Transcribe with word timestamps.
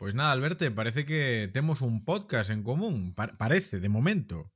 Pois 0.00 0.14
nada, 0.14 0.32
Alberto, 0.32 0.64
parece 0.74 1.04
que 1.04 1.50
temos 1.52 1.82
un 1.82 2.06
podcast 2.06 2.48
en 2.48 2.62
común. 2.62 3.12
Pa 3.12 3.36
parece, 3.36 3.80
de 3.80 3.90
momento. 3.90 4.50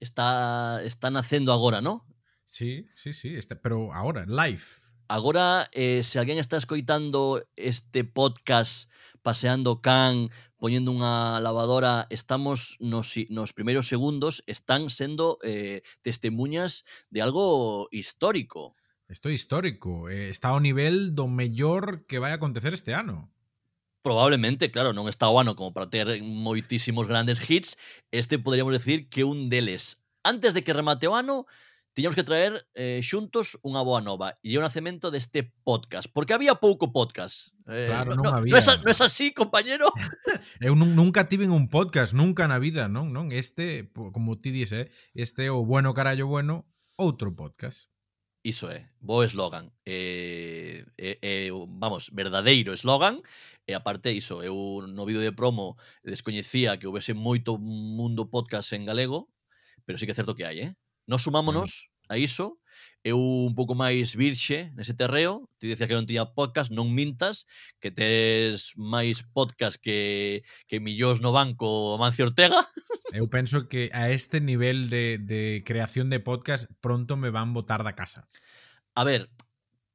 Está, 0.00 0.80
está 0.82 1.10
nacendo 1.10 1.52
agora, 1.52 1.82
¿no? 1.82 2.08
Sí, 2.46 2.88
sí, 2.94 3.12
sí, 3.12 3.36
está, 3.36 3.60
pero 3.60 3.92
ahora, 3.92 4.24
live. 4.24 4.64
Agora, 5.06 5.68
eh, 5.72 6.00
se 6.02 6.18
alguén 6.18 6.38
está 6.38 6.56
escoitando 6.56 7.44
este 7.56 8.04
podcast 8.04 8.88
paseando 9.20 9.82
can, 9.84 10.32
poñendo 10.56 10.96
unha 10.96 11.44
lavadora, 11.44 12.08
estamos 12.08 12.80
nos, 12.80 13.20
nos 13.28 13.52
primeiros 13.52 13.84
segundos, 13.84 14.40
están 14.48 14.88
sendo 14.88 15.36
eh, 15.44 15.84
testemunhas 16.00 16.88
de 17.12 17.20
algo 17.20 17.84
histórico. 17.92 18.80
Isto 19.12 19.28
histórico, 19.28 20.08
eh, 20.08 20.32
está 20.32 20.56
ao 20.56 20.64
nivel 20.64 21.12
do 21.12 21.28
mellor 21.28 22.08
que 22.08 22.16
vai 22.16 22.32
acontecer 22.32 22.72
este 22.72 22.96
ano 22.96 23.28
probablemente, 24.02 24.70
claro, 24.70 24.92
non 24.96 25.08
está 25.08 25.28
guano 25.28 25.56
como 25.56 25.72
para 25.72 25.92
ter 25.92 26.08
moitísimos 26.24 27.06
grandes 27.06 27.38
hits, 27.44 27.76
este 28.10 28.40
poderíamos 28.40 28.72
decir 28.72 29.08
que 29.12 29.24
un 29.24 29.52
deles. 29.52 30.00
Antes 30.24 30.52
de 30.52 30.64
que 30.64 30.72
remate 30.72 31.08
o 31.08 31.16
ano, 31.16 31.44
tiñamos 31.92 32.14
que 32.14 32.24
traer 32.24 32.64
eh, 32.74 33.00
xuntos 33.02 33.58
unha 33.66 33.82
boa 33.82 34.00
nova 34.00 34.38
e 34.40 34.56
o 34.56 34.64
nacemento 34.64 35.12
deste 35.12 35.52
podcast, 35.66 36.08
porque 36.08 36.32
había 36.32 36.56
pouco 36.56 36.94
podcast. 36.94 37.52
Eh, 37.66 37.90
claro, 37.90 38.16
non 38.16 38.24
no, 38.24 38.32
había. 38.32 38.56
Non 38.56 38.62
é, 38.62 38.78
no 38.80 38.88
es 38.88 39.00
así, 39.02 39.34
compañero? 39.34 39.90
Eu 40.64 40.78
nunca 40.78 41.26
tiven 41.26 41.50
un 41.52 41.68
podcast, 41.68 42.14
nunca 42.14 42.46
na 42.46 42.62
vida, 42.62 42.86
non? 42.86 43.10
non 43.10 43.34
Este, 43.34 43.90
como 43.92 44.38
ti 44.38 44.54
dices, 44.54 44.86
eh? 44.86 44.92
este 45.12 45.50
o 45.50 45.66
bueno 45.66 45.92
carallo 45.92 46.30
bueno, 46.30 46.70
outro 46.96 47.34
podcast. 47.34 47.89
Iso 48.42 48.70
é, 48.70 48.88
bo 49.00 49.22
eslogan. 49.22 49.68
Eh, 49.84 50.86
eh, 50.96 51.18
eh, 51.20 51.50
vamos, 51.52 52.08
verdadeiro 52.12 52.72
eslogan. 52.72 53.20
E 53.68 53.76
aparte 53.76 54.16
iso, 54.16 54.40
eu 54.40 54.80
no 54.88 55.04
vídeo 55.04 55.20
de 55.20 55.32
promo 55.32 55.76
descoñecía 56.00 56.80
que 56.80 56.88
houvese 56.88 57.12
moito 57.12 57.60
mundo 57.60 58.32
podcast 58.32 58.72
en 58.72 58.88
galego, 58.88 59.28
pero 59.84 60.00
sí 60.00 60.08
que 60.08 60.12
é 60.12 60.18
certo 60.18 60.32
que 60.32 60.48
hai, 60.48 60.56
eh? 60.60 60.70
Nos 61.04 61.20
sumámonos 61.20 61.92
a 62.08 62.16
iso 62.16 62.59
eu 63.02 63.16
un 63.18 63.54
pouco 63.56 63.72
máis 63.72 64.12
virxe 64.12 64.68
nese 64.76 64.92
terreo, 64.92 65.48
ti 65.56 65.72
dicías 65.72 65.88
que 65.88 65.96
non 65.96 66.04
tiña 66.04 66.36
podcast, 66.36 66.68
non 66.68 66.92
mintas, 66.92 67.48
que 67.80 67.88
tes 67.88 68.76
máis 68.76 69.24
podcast 69.24 69.80
que, 69.80 70.44
que 70.68 70.84
millóns 70.84 71.24
no 71.24 71.32
banco 71.32 71.96
Amancio 71.96 72.28
Ortega. 72.28 72.60
Eu 73.10 73.26
penso 73.26 73.66
que 73.66 73.90
a 73.90 74.06
este 74.14 74.38
nivel 74.38 74.86
de, 74.86 75.18
de 75.18 75.66
creación 75.66 76.14
de 76.14 76.22
podcast 76.22 76.70
pronto 76.78 77.18
me 77.18 77.34
van 77.34 77.50
botar 77.50 77.82
da 77.82 77.98
casa. 77.98 78.30
A 78.94 79.02
ver, 79.02 79.34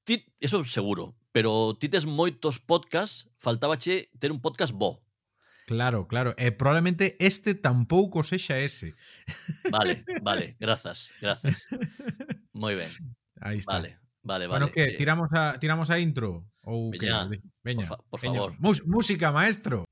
ti, 0.04 0.28
eso 0.42 0.66
seguro, 0.68 1.16
pero 1.32 1.78
ti 1.80 1.88
tes 1.88 2.04
moitos 2.04 2.60
podcasts, 2.60 3.32
faltabache 3.40 4.12
ter 4.20 4.36
un 4.36 4.42
podcast 4.42 4.76
bo. 4.76 5.06
Claro, 5.66 6.08
claro. 6.08 6.36
E 6.38 6.48
eh, 6.48 6.52
probablemente 6.52 7.18
este 7.18 7.56
tampouco 7.56 8.22
sexa 8.22 8.62
ese. 8.62 8.94
Vale, 9.72 10.06
vale, 10.22 10.56
grazas, 10.60 11.12
grazas. 11.20 11.66
Moi 12.56 12.74
ben. 12.80 12.88
Aí 13.44 13.60
está. 13.60 13.74
Vale, 13.74 14.00
vale, 14.24 14.48
vale. 14.48 14.48
Bueno, 14.48 14.72
que 14.72 14.96
eh, 14.96 14.98
tiramos 14.98 15.28
a 15.36 15.60
tiramos 15.60 15.92
a 15.92 16.00
intro 16.00 16.48
que 16.64 17.12
veña, 17.62 17.86
por, 17.86 17.86
fa, 17.86 17.98
por 18.10 18.20
veña. 18.22 18.40
favor. 18.40 18.56
Mús 18.60 18.88
música, 18.88 19.32
maestro. 19.36 19.84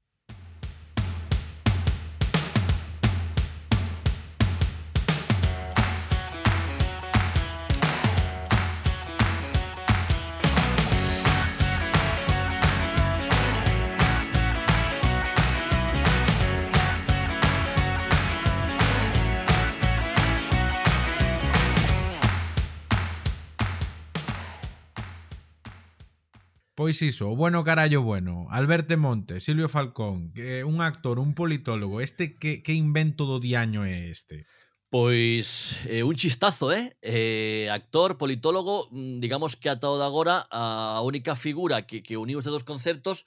Pois 26.83 27.01
iso, 27.01 27.31
o 27.31 27.35
bueno 27.37 27.63
carallo 27.63 28.01
bueno, 28.01 28.45
Alberto 28.49 28.97
Monte, 28.97 29.39
Silvio 29.39 29.69
Falcón, 29.69 30.33
que 30.33 30.65
un 30.65 30.81
actor, 30.81 31.17
un 31.17 31.33
politólogo, 31.33 32.01
este 32.01 32.35
que, 32.35 32.61
que 32.61 32.73
invento 32.73 33.23
do 33.23 33.39
diaño 33.39 33.87
é 33.87 34.11
este? 34.11 34.43
Pois 34.91 35.79
eh, 35.87 36.03
un 36.03 36.19
chistazo, 36.19 36.75
eh? 36.75 36.91
eh? 36.99 37.71
Actor, 37.71 38.19
politólogo, 38.19 38.91
mm, 38.91 39.23
digamos 39.23 39.55
que 39.55 39.71
ata 39.71 39.87
o 39.87 39.95
de 39.95 40.03
agora 40.03 40.43
a 40.51 40.99
única 41.07 41.39
figura 41.39 41.87
que, 41.87 42.03
que 42.03 42.19
uniu 42.19 42.43
os 42.43 42.51
dos 42.51 42.67
conceptos 42.67 43.23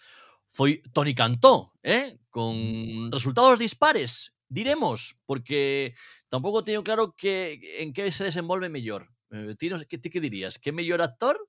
foi 0.53 0.84
Tony 0.93 1.16
Cantó, 1.16 1.72
eh? 1.81 2.21
Con 2.28 3.09
resultados 3.09 3.56
dispares, 3.56 4.37
diremos, 4.53 5.16
porque 5.25 5.97
tampouco 6.28 6.61
teño 6.61 6.84
claro 6.84 7.16
que 7.16 7.56
en 7.81 7.97
que 7.97 8.12
se 8.12 8.28
desenvolve 8.28 8.69
mellor. 8.69 9.09
Eh, 9.33 9.56
ti, 9.56 9.72
que, 9.89 9.97
ti 9.97 10.12
que 10.12 10.21
dirías? 10.21 10.61
Que 10.61 10.77
mellor 10.77 11.00
actor 11.00 11.41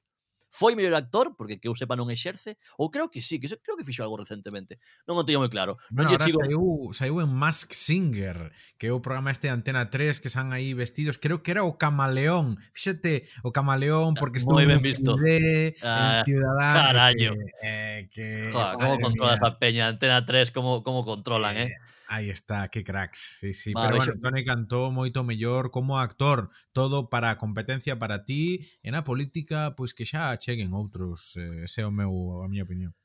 foi 0.57 0.73
mellor 0.73 0.97
actor, 0.97 1.37
porque 1.37 1.61
que 1.61 1.69
eu 1.69 1.77
sepa 1.77 1.93
non 1.93 2.09
exerce, 2.09 2.57
ou 2.81 2.89
creo 2.89 3.13
que 3.13 3.21
sí, 3.21 3.37
que 3.37 3.45
creo 3.61 3.77
que 3.77 3.85
fixo 3.85 4.01
algo 4.01 4.17
recentemente. 4.17 4.81
Non 5.05 5.13
o 5.13 5.21
teño 5.21 5.37
moi 5.37 5.53
claro. 5.53 5.77
Non 5.93 6.09
bueno, 6.09 6.09
lle 6.09 6.17
chico... 6.17 6.41
saiu, 6.41 6.65
saiu 6.97 7.15
en 7.21 7.29
Mask 7.29 7.77
Singer, 7.77 8.49
que 8.81 8.89
é 8.89 8.93
o 8.93 8.97
programa 8.97 9.29
este 9.29 9.53
de 9.53 9.53
Antena 9.53 9.93
3 9.93 10.17
que 10.17 10.33
están 10.33 10.49
aí 10.57 10.73
vestidos, 10.73 11.21
creo 11.21 11.45
que 11.45 11.53
era 11.53 11.61
o 11.61 11.77
Camaleón. 11.77 12.57
Fíxate, 12.73 13.29
o 13.45 13.53
Camaleón 13.53 14.17
ah, 14.17 14.19
porque 14.19 14.41
estuvo 14.41 14.57
moi 14.57 14.65
ben 14.65 14.81
visto. 14.81 15.13
De, 15.21 15.77
ah, 15.85 16.25
Ciudadano. 16.25 16.73
Carallo. 16.73 17.31
Que, 17.37 17.53
eh, 17.61 17.99
que, 18.09 18.25
Joder, 18.49 18.81
como 18.81 18.97
controla 18.97 19.37
esa 19.37 19.61
peña 19.61 19.85
Antena 19.85 20.25
3 20.25 20.49
como 20.49 20.81
como 20.81 21.05
controlan, 21.05 21.53
eh? 21.53 21.69
eh? 21.69 21.96
Aí 22.09 22.29
está, 22.29 22.69
que 22.69 22.83
cracks. 22.83 23.37
Sí, 23.39 23.53
sí. 23.53 23.73
Vale, 23.73 23.89
Pero 23.89 23.97
bueno, 23.97 24.13
Tony 24.21 24.45
Cantó 24.45 24.91
moito 24.91 25.23
mellor 25.23 25.71
como 25.71 25.99
actor. 25.99 26.49
Todo 26.71 27.09
para 27.09 27.31
a 27.31 27.37
competencia 27.37 27.99
para 27.99 28.23
ti. 28.23 28.63
E 28.79 28.89
na 28.95 29.03
política, 29.03 29.75
pois 29.75 29.91
que 29.91 30.07
xa 30.07 30.31
cheguen 30.39 30.71
outros. 30.71 31.35
Eh, 31.35 31.67
ese 31.67 31.83
é 31.83 31.85
o 31.85 31.91
meu, 31.91 32.41
a 32.43 32.47
miña 32.47 32.63
opinión. 32.63 32.95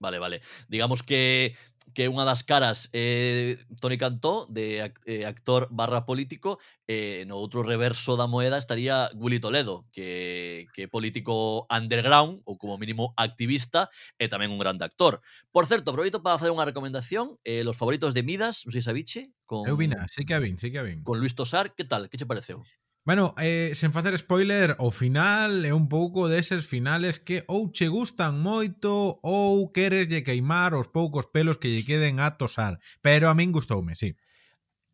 Vale, 0.00 0.18
vale. 0.18 0.40
Digamos 0.68 1.02
que 1.02 1.54
que 1.94 2.06
unha 2.06 2.22
das 2.22 2.46
caras 2.46 2.86
é 2.94 3.58
eh, 3.58 3.66
Tony 3.82 3.98
Cantó, 3.98 4.46
de 4.46 4.78
eh, 5.06 5.26
actor 5.26 5.66
barra 5.74 6.06
político, 6.06 6.62
eh, 6.86 7.26
no 7.26 7.34
outro 7.34 7.66
reverso 7.66 8.14
da 8.14 8.30
moeda 8.30 8.62
estaría 8.62 9.10
Willy 9.18 9.42
Toledo, 9.42 9.90
que, 9.90 10.70
que 10.70 10.86
é 10.86 10.88
político 10.88 11.66
underground, 11.66 12.46
ou 12.46 12.54
como 12.58 12.78
mínimo 12.78 13.10
activista, 13.18 13.90
e 14.22 14.30
tamén 14.30 14.54
un 14.54 14.62
grande 14.62 14.86
actor. 14.86 15.18
Por 15.50 15.66
certo, 15.66 15.90
aproveito 15.90 16.22
para 16.22 16.38
facer 16.38 16.54
unha 16.54 16.68
recomendación, 16.68 17.42
eh, 17.42 17.66
Los 17.66 17.74
favoritos 17.74 18.14
de 18.14 18.22
Midas, 18.22 18.62
non 18.62 18.70
sei 18.70 18.86
se 18.86 18.90
sabiche, 18.90 19.20
con... 19.42 19.66
Eu 19.66 19.74
vina, 19.74 20.06
sí 20.06 20.22
que 20.22 20.38
a 20.38 20.40
vin, 20.42 20.62
sí 20.62 20.70
que 20.70 20.78
a 20.78 20.86
vin. 20.86 21.02
Con 21.02 21.18
Luis 21.18 21.34
Tosar, 21.34 21.74
que 21.74 21.82
tal? 21.82 22.06
Que 22.06 22.14
che 22.14 22.28
pareceu? 22.28 22.62
Bueno, 23.10 23.34
eh, 23.38 23.72
sen 23.74 23.92
facer 23.92 24.14
spoiler, 24.22 24.76
o 24.78 24.92
final 24.94 25.66
é 25.66 25.74
un 25.74 25.90
pouco 25.90 26.30
deses 26.30 26.62
finales 26.62 27.18
que 27.18 27.42
ou 27.50 27.74
che 27.74 27.90
gustan 27.90 28.38
moito 28.38 29.18
ou 29.26 29.74
queres 29.74 30.06
lle 30.06 30.22
queimar 30.22 30.78
os 30.78 30.86
poucos 30.86 31.26
pelos 31.26 31.58
que 31.58 31.74
lle 31.74 31.82
queden 31.82 32.22
a 32.22 32.38
tosar. 32.38 32.78
Pero 33.02 33.26
a 33.26 33.34
min 33.34 33.50
gustoume, 33.50 33.98
sí. 33.98 34.14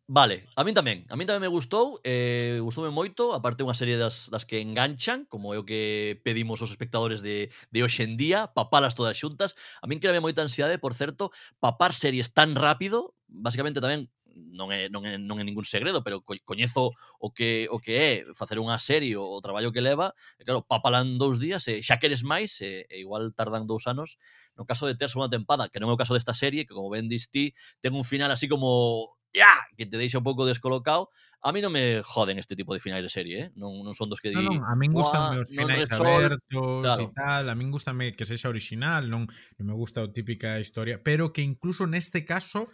Vale, 0.09 0.49
a 0.57 0.65
min 0.65 0.73
tamén. 0.73 1.05
A 1.13 1.15
min 1.19 1.29
tamén 1.29 1.45
me 1.45 1.53
gustou, 1.53 2.01
eh, 2.01 2.57
gustoume 2.57 2.89
moito, 2.89 3.37
aparte 3.37 3.61
unha 3.61 3.77
serie 3.77 4.01
das, 4.01 4.33
das 4.33 4.49
que 4.49 4.65
enganchan, 4.65 5.29
como 5.29 5.53
é 5.53 5.61
o 5.61 5.67
que 5.69 6.17
pedimos 6.25 6.57
os 6.65 6.73
espectadores 6.73 7.21
de, 7.21 7.53
de 7.69 7.79
hoxe 7.85 8.01
en 8.01 8.17
día, 8.17 8.49
papalas 8.49 8.97
todas 8.97 9.13
xuntas. 9.13 9.53
A 9.77 9.85
min 9.85 10.01
creame 10.01 10.25
moita 10.25 10.41
ansiedade, 10.41 10.81
por 10.81 10.97
certo, 10.97 11.29
papar 11.61 11.93
series 11.93 12.33
tan 12.33 12.57
rápido, 12.57 13.13
basicamente 13.29 13.77
tamén 13.77 14.09
non 14.53 14.69
é, 14.69 14.87
non 14.87 15.03
é, 15.03 15.17
non 15.17 15.41
é 15.41 15.43
ningún 15.43 15.65
segredo, 15.65 16.05
pero 16.05 16.21
co 16.21 16.37
coñezo 16.45 16.93
o 17.17 17.33
que, 17.33 17.67
o 17.73 17.81
que 17.81 17.93
é 17.97 18.09
facer 18.37 18.61
unha 18.61 18.77
serie 18.77 19.17
o, 19.17 19.25
o 19.25 19.41
traballo 19.41 19.73
que 19.73 19.81
leva, 19.81 20.13
e 20.37 20.45
claro, 20.45 20.63
papalan 20.63 21.17
dous 21.17 21.41
días, 21.41 21.65
e 21.67 21.81
xa 21.81 21.97
queres 21.97 22.21
máis, 22.21 22.61
e, 22.61 22.85
e 22.87 23.01
igual 23.01 23.33
tardan 23.33 23.65
dous 23.65 23.89
anos, 23.89 24.21
no 24.53 24.63
caso 24.69 24.85
de 24.85 24.93
ter 24.93 25.09
segunda 25.09 25.33
tempada, 25.33 25.69
que 25.69 25.81
non 25.81 25.89
é 25.89 25.93
o 25.95 26.01
caso 26.01 26.13
desta 26.13 26.37
serie, 26.37 26.69
que 26.69 26.77
como 26.77 26.93
ben 26.93 27.09
dis 27.09 27.33
ti, 27.33 27.57
ten 27.81 27.97
un 27.97 28.05
final 28.05 28.29
así 28.29 28.45
como 28.45 29.17
ya, 29.33 29.53
que 29.77 29.85
te 29.85 29.97
deixa 29.97 30.17
un 30.17 30.23
pouco 30.23 30.45
descolocado, 30.45 31.09
a 31.41 31.51
mí 31.51 31.61
non 31.61 31.71
me 31.71 32.01
joden 32.01 32.41
este 32.41 32.57
tipo 32.57 32.73
de 32.73 32.81
finais 32.81 33.05
de 33.05 33.13
serie, 33.13 33.37
eh? 33.37 33.47
non, 33.53 33.85
non 33.85 33.93
son 33.93 34.09
dos 34.09 34.19
que 34.19 34.33
di... 34.33 34.41
Non, 34.41 34.57
non, 34.57 34.65
a 34.65 34.73
min 34.73 34.91
gustan 34.91 35.37
os 35.37 35.47
finais 35.47 35.85
abertos 35.93 36.81
claro. 36.81 37.03
e 37.03 37.07
tal, 37.13 37.43
a 37.45 37.55
min 37.55 37.69
gustame 37.69 38.17
que 38.17 38.25
sexa 38.25 38.49
original, 38.49 39.05
non, 39.05 39.29
non 39.29 39.63
me 39.63 39.75
gusta 39.77 40.01
a 40.01 40.09
típica 40.09 40.57
historia, 40.57 40.99
pero 40.99 41.29
que 41.29 41.45
incluso 41.45 41.85
neste 41.85 42.25
caso 42.25 42.67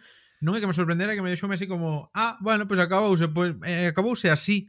non 0.44 0.52
é 0.52 0.60
que 0.60 0.68
me 0.68 0.76
sorprendera 0.76 1.16
que 1.16 1.24
me 1.24 1.32
deixoume 1.32 1.56
así 1.56 1.64
como, 1.64 2.12
ah, 2.12 2.36
bueno, 2.44 2.68
pois 2.68 2.76
pues 2.76 2.84
acabouse, 2.84 3.32
pois 3.32 3.56
pues, 3.56 3.64
eh, 3.64 3.88
acabouse 3.88 4.28
así. 4.28 4.68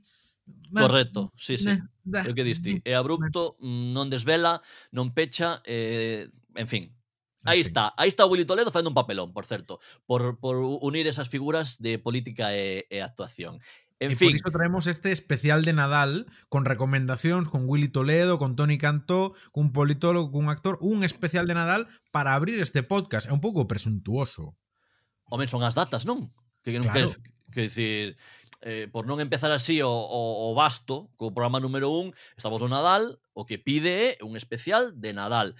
Correcto, 0.72 1.36
sí, 1.36 1.60
sí. 1.60 1.76
É 2.08 2.32
o 2.32 2.38
que 2.38 2.48
diste. 2.48 2.80
É 2.88 2.96
abrupto, 2.96 3.60
non 3.60 4.08
desvela, 4.08 4.64
non 4.96 5.12
pecha, 5.12 5.60
eh, 5.68 6.32
en 6.56 6.70
fin, 6.72 6.96
Aí 7.46 7.62
está, 7.62 7.94
aí 7.98 8.10
está 8.10 8.26
o 8.26 8.30
Willy 8.30 8.44
Toledo 8.44 8.72
facendo 8.72 8.90
un 8.90 8.98
papelón, 8.98 9.32
por 9.32 9.46
certo, 9.46 9.80
por, 10.08 10.40
por 10.40 10.58
unir 10.58 11.06
esas 11.06 11.30
figuras 11.30 11.78
de 11.78 12.00
política 12.00 12.58
e, 12.58 12.90
e 12.90 13.06
actuación. 13.06 13.62
En 14.02 14.12
e 14.12 14.16
fin. 14.18 14.34
por 14.34 14.36
iso 14.36 14.50
traemos 14.50 14.90
este 14.90 15.14
especial 15.14 15.64
de 15.64 15.78
Nadal 15.78 16.26
con 16.50 16.66
recomendacións 16.66 17.48
con 17.48 17.70
Willy 17.70 17.88
Toledo, 17.88 18.42
con 18.42 18.58
Tony 18.58 18.82
Cantó, 18.82 19.38
cun 19.54 19.72
politólogo, 19.72 20.34
cun 20.34 20.50
actor, 20.50 20.82
un 20.82 21.06
especial 21.06 21.46
de 21.46 21.54
Nadal 21.54 21.88
para 22.10 22.34
abrir 22.34 22.58
este 22.60 22.82
podcast. 22.82 23.30
É 23.30 23.32
un 23.32 23.40
pouco 23.40 23.70
presuntuoso. 23.70 24.58
Home, 25.30 25.50
son 25.50 25.66
as 25.66 25.74
datas, 25.74 26.06
non? 26.06 26.30
Que, 26.62 26.74
que 26.74 26.80
non 26.82 26.90
claro. 26.90 27.10
queres, 27.10 27.14
que 27.54 27.62
dicir, 27.68 28.18
eh, 28.66 28.90
por 28.90 29.06
non 29.06 29.22
empezar 29.22 29.54
así 29.54 29.82
o, 29.86 29.90
o, 29.90 30.50
o 30.50 30.58
basto, 30.58 31.14
co 31.18 31.34
programa 31.34 31.62
número 31.62 31.94
un, 31.94 32.18
estamos 32.38 32.62
no 32.62 32.70
Nadal, 32.70 33.22
o 33.38 33.46
que 33.46 33.62
pide 33.62 34.18
é 34.18 34.24
un 34.26 34.34
especial 34.38 34.98
de 34.98 35.14
Nadal. 35.14 35.54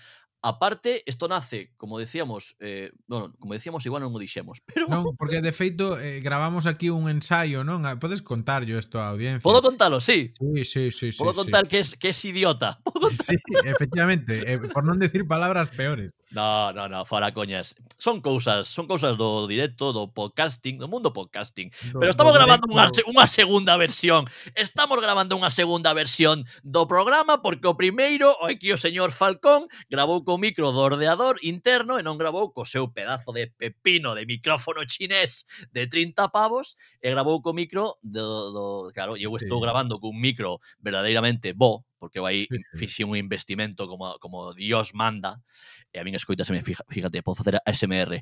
Aparte, 0.46 1.02
isto 1.08 1.28
nace, 1.28 1.74
como 1.76 1.98
decíamos, 1.98 2.56
eh, 2.60 2.92
bueno, 3.08 3.34
como 3.40 3.54
decíamos, 3.54 3.84
igual 3.90 4.06
non 4.06 4.14
o 4.14 4.22
dixemos, 4.22 4.62
pero... 4.70 4.86
Non, 4.86 5.18
porque 5.18 5.42
de 5.42 5.50
feito 5.50 5.98
eh, 5.98 6.22
gravamos 6.22 6.70
aquí 6.70 6.94
un 6.94 7.10
ensaio, 7.10 7.66
non? 7.66 7.82
Ah, 7.90 7.98
podes 7.98 8.22
contar 8.22 8.62
yo 8.62 8.78
isto 8.78 9.02
á 9.02 9.10
audiencia. 9.10 9.42
Podo 9.42 9.66
contalo, 9.66 9.98
sí. 9.98 10.30
Sí, 10.30 10.62
sí, 10.62 10.94
sí. 10.94 11.10
Podo 11.18 11.34
sí, 11.34 11.42
contar 11.42 11.66
sí. 11.66 11.70
que 11.74 11.78
es, 11.82 11.90
que 11.98 12.10
es 12.14 12.20
idiota. 12.26 12.78
Sí, 13.26 13.38
efectivamente, 13.66 14.54
eh, 14.54 14.58
por 14.74 14.82
non 14.86 14.98
decir 14.98 15.26
palabras 15.26 15.70
peores. 15.74 16.14
No, 16.36 16.74
no, 16.74 16.90
no, 16.90 17.06
fora 17.06 17.32
coñas. 17.32 17.76
Son 17.98 18.20
cousas, 18.20 18.68
son 18.68 18.88
cousas 18.92 19.16
do 19.16 19.48
directo, 19.48 19.96
do 19.96 20.12
podcasting, 20.12 20.76
do 20.78 20.92
mundo 20.92 21.16
podcasting. 21.16 21.72
Do, 21.96 22.04
Pero 22.04 22.12
estamos 22.12 22.36
do 22.36 22.44
grabando 22.44 22.68
unha, 22.68 22.92
unha 23.08 23.24
segunda 23.32 23.80
versión. 23.80 24.28
Estamos 24.52 25.00
grabando 25.00 25.40
unha 25.40 25.48
segunda 25.48 25.96
versión 25.96 26.44
do 26.60 26.92
programa 26.92 27.40
porque 27.40 27.72
o 27.72 27.80
primeiro, 27.80 28.36
o 28.44 28.52
aquí 28.52 28.68
o 28.68 28.76
señor 28.76 29.16
Falcón 29.16 29.72
grabou 29.88 30.28
co 30.28 30.36
micro 30.36 30.76
do 30.76 30.84
ordeador 30.84 31.40
interno 31.40 31.96
e 31.96 32.04
non 32.04 32.20
grabou 32.20 32.52
co 32.52 32.68
seu 32.68 32.92
pedazo 32.92 33.32
de 33.32 33.48
pepino 33.56 34.12
de 34.12 34.28
micrófono 34.28 34.84
chinés 34.84 35.48
de 35.72 35.88
30 35.88 36.36
pavos 36.36 36.76
e 37.00 37.08
grabou 37.16 37.40
co 37.40 37.56
micro 37.56 37.96
do, 38.04 38.52
do 38.52 38.66
claro, 38.92 39.16
eu 39.16 39.32
estou 39.40 39.60
sí. 39.60 39.64
grabando 39.64 40.04
cun 40.04 40.20
micro 40.20 40.60
verdadeiramente 40.84 41.56
bo, 41.56 41.88
porque 41.98 42.20
eu 42.20 42.26
aí 42.26 42.48
sí, 42.74 42.88
sí. 42.88 43.04
un 43.04 43.16
investimento 43.16 43.88
como, 43.88 44.18
como 44.20 44.54
Dios 44.54 44.94
manda, 44.94 45.42
e 45.94 46.00
a 46.00 46.04
min 46.04 46.16
escoitaseme, 46.16 46.62
fíjate, 46.62 47.24
podo 47.24 47.40
facer 47.40 47.60
ASMR. 47.64 48.22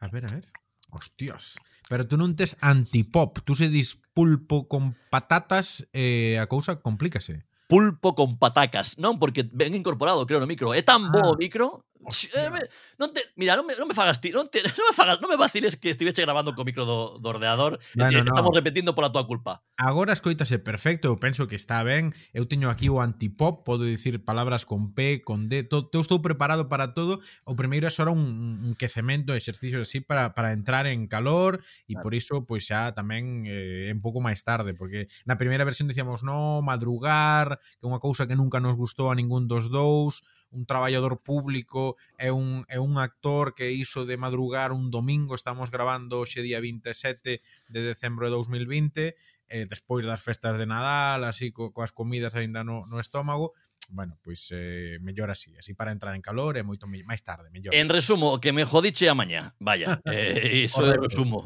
A 0.00 0.08
ver, 0.08 0.24
a 0.26 0.32
ver. 0.34 0.46
Hostias. 0.90 1.58
Pero 1.88 2.06
tú 2.08 2.16
non 2.16 2.32
tes 2.38 2.56
antipop, 2.64 3.44
tú 3.44 3.54
se 3.58 3.68
dis 3.68 4.00
pulpo 4.16 4.70
con 4.70 4.96
patatas 5.12 5.84
e 5.92 6.34
eh, 6.34 6.42
a 6.42 6.48
cousa 6.48 6.80
complícase. 6.80 7.44
Pulpo 7.68 8.14
con 8.14 8.36
patacas, 8.36 8.96
non 9.00 9.20
porque 9.20 9.44
ven 9.44 9.74
incorporado, 9.76 10.24
creo, 10.24 10.40
no 10.40 10.48
micro. 10.48 10.72
É 10.72 10.80
tan 10.80 11.08
ah. 11.08 11.12
bo 11.12 11.34
o 11.34 11.38
micro 11.40 11.84
Eh, 12.04 12.50
me, 12.50 12.60
non 12.98 13.12
te, 13.12 13.24
mira, 13.36 13.56
non 13.56 13.64
me, 13.64 13.74
non 13.74 13.88
me 13.88 13.94
fagas 13.96 14.20
ti, 14.20 14.30
non, 14.30 14.46
te, 14.52 14.60
non, 14.78 14.84
me 14.90 14.94
fagas, 14.94 15.18
non 15.20 15.30
me 15.30 15.40
vaciles 15.40 15.76
que 15.80 15.88
estivese 15.90 16.22
grabando 16.22 16.52
co 16.52 16.64
micro 16.64 16.84
do, 16.84 17.16
do 17.18 17.28
ordeador 17.32 17.80
bueno, 17.96 18.12
e 18.12 18.22
no. 18.22 18.30
estamos 18.30 18.52
repetindo 18.52 18.92
pola 18.92 19.10
tua 19.10 19.26
culpa. 19.26 19.64
Agora 19.80 20.12
escoitase 20.12 20.60
perfecto, 20.60 21.08
eu 21.08 21.16
penso 21.18 21.48
que 21.48 21.56
está 21.56 21.82
ben. 21.82 22.12
Eu 22.36 22.44
teño 22.44 22.68
aquí 22.68 22.92
o 22.92 23.00
antipop, 23.00 23.64
podo 23.64 23.88
dicir 23.88 24.22
palabras 24.22 24.68
con 24.68 24.92
P, 24.92 25.24
con 25.24 25.48
D, 25.48 25.64
to, 25.64 25.88
eu 25.90 26.02
estou 26.04 26.20
preparado 26.20 26.68
para 26.68 26.92
todo. 26.92 27.24
O 27.48 27.56
primeiro 27.56 27.88
é 27.88 27.92
só 27.92 28.04
un, 28.06 28.60
un 28.60 28.72
quecemento, 28.76 29.34
exercicios 29.34 29.88
así 29.88 30.04
para, 30.04 30.34
para 30.36 30.52
entrar 30.52 30.86
en 30.86 31.08
calor 31.08 31.64
e 31.88 31.94
claro. 31.94 32.02
por 32.04 32.12
iso 32.14 32.34
pois 32.44 32.66
pues, 32.66 32.72
xa 32.72 32.92
tamén 32.92 33.48
eh, 33.48 33.90
un 33.90 34.02
pouco 34.04 34.20
máis 34.20 34.44
tarde, 34.44 34.76
porque 34.76 35.10
na 35.24 35.40
primeira 35.40 35.66
versión 35.66 35.88
dicíamos 35.88 36.22
no, 36.22 36.62
madrugar, 36.62 37.58
que 37.80 37.84
é 37.84 37.90
unha 37.90 38.02
cousa 38.02 38.28
que 38.28 38.38
nunca 38.38 38.60
nos 38.60 38.76
gustou 38.76 39.10
a 39.10 39.18
ningún 39.18 39.48
dos 39.48 39.68
dous, 39.72 40.22
un 40.54 40.66
traballador 40.66 41.20
público 41.20 41.96
é 42.16 42.30
un, 42.30 42.64
é 42.70 42.78
un 42.78 42.96
actor 42.98 43.54
que 43.54 43.74
iso 43.74 44.06
de 44.06 44.16
madrugar 44.16 44.72
un 44.72 44.90
domingo, 44.90 45.34
estamos 45.34 45.70
grabando 45.74 46.22
hoxe 46.22 46.40
día 46.40 46.62
27 46.62 47.42
de 47.42 47.80
decembro 47.82 48.30
de 48.30 48.32
2020, 48.38 49.18
eh, 49.50 49.66
despois 49.66 50.06
das 50.06 50.22
festas 50.22 50.56
de 50.56 50.66
Nadal, 50.66 51.26
así 51.26 51.50
co, 51.50 51.74
coas 51.74 51.92
comidas 51.92 52.38
aínda 52.38 52.62
no, 52.62 52.86
no 52.86 53.02
estómago, 53.02 53.52
bueno, 53.90 54.18
pois 54.22 54.48
eh, 54.52 54.98
mellor 55.00 55.30
así, 55.30 55.56
así 55.58 55.74
para 55.74 55.92
entrar 55.92 56.14
en 56.14 56.22
calor 56.22 56.56
é 56.56 56.64
moito 56.64 56.88
máis 56.88 57.20
tarde, 57.20 57.52
mellor. 57.52 57.74
En 57.76 57.92
resumo, 57.92 58.40
que 58.40 58.54
me 58.56 58.64
jodiche 58.64 59.10
a 59.10 59.14
mañá, 59.14 59.52
vaya, 59.60 60.00
eh, 60.08 60.64
iso 60.64 60.86
é 60.88 60.96
resumo. 60.96 61.44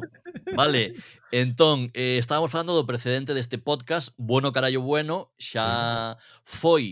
Vale, 0.55 0.95
entón, 1.33 1.91
eh, 1.95 2.17
estábamos 2.19 2.51
falando 2.51 2.79
do 2.79 2.87
precedente 2.87 3.35
deste 3.35 3.59
podcast, 3.59 4.15
Bueno 4.17 4.55
Carallo 4.55 4.81
Bueno, 4.87 5.35
xa 5.35 6.15
sí. 6.15 6.23
foi 6.45 6.85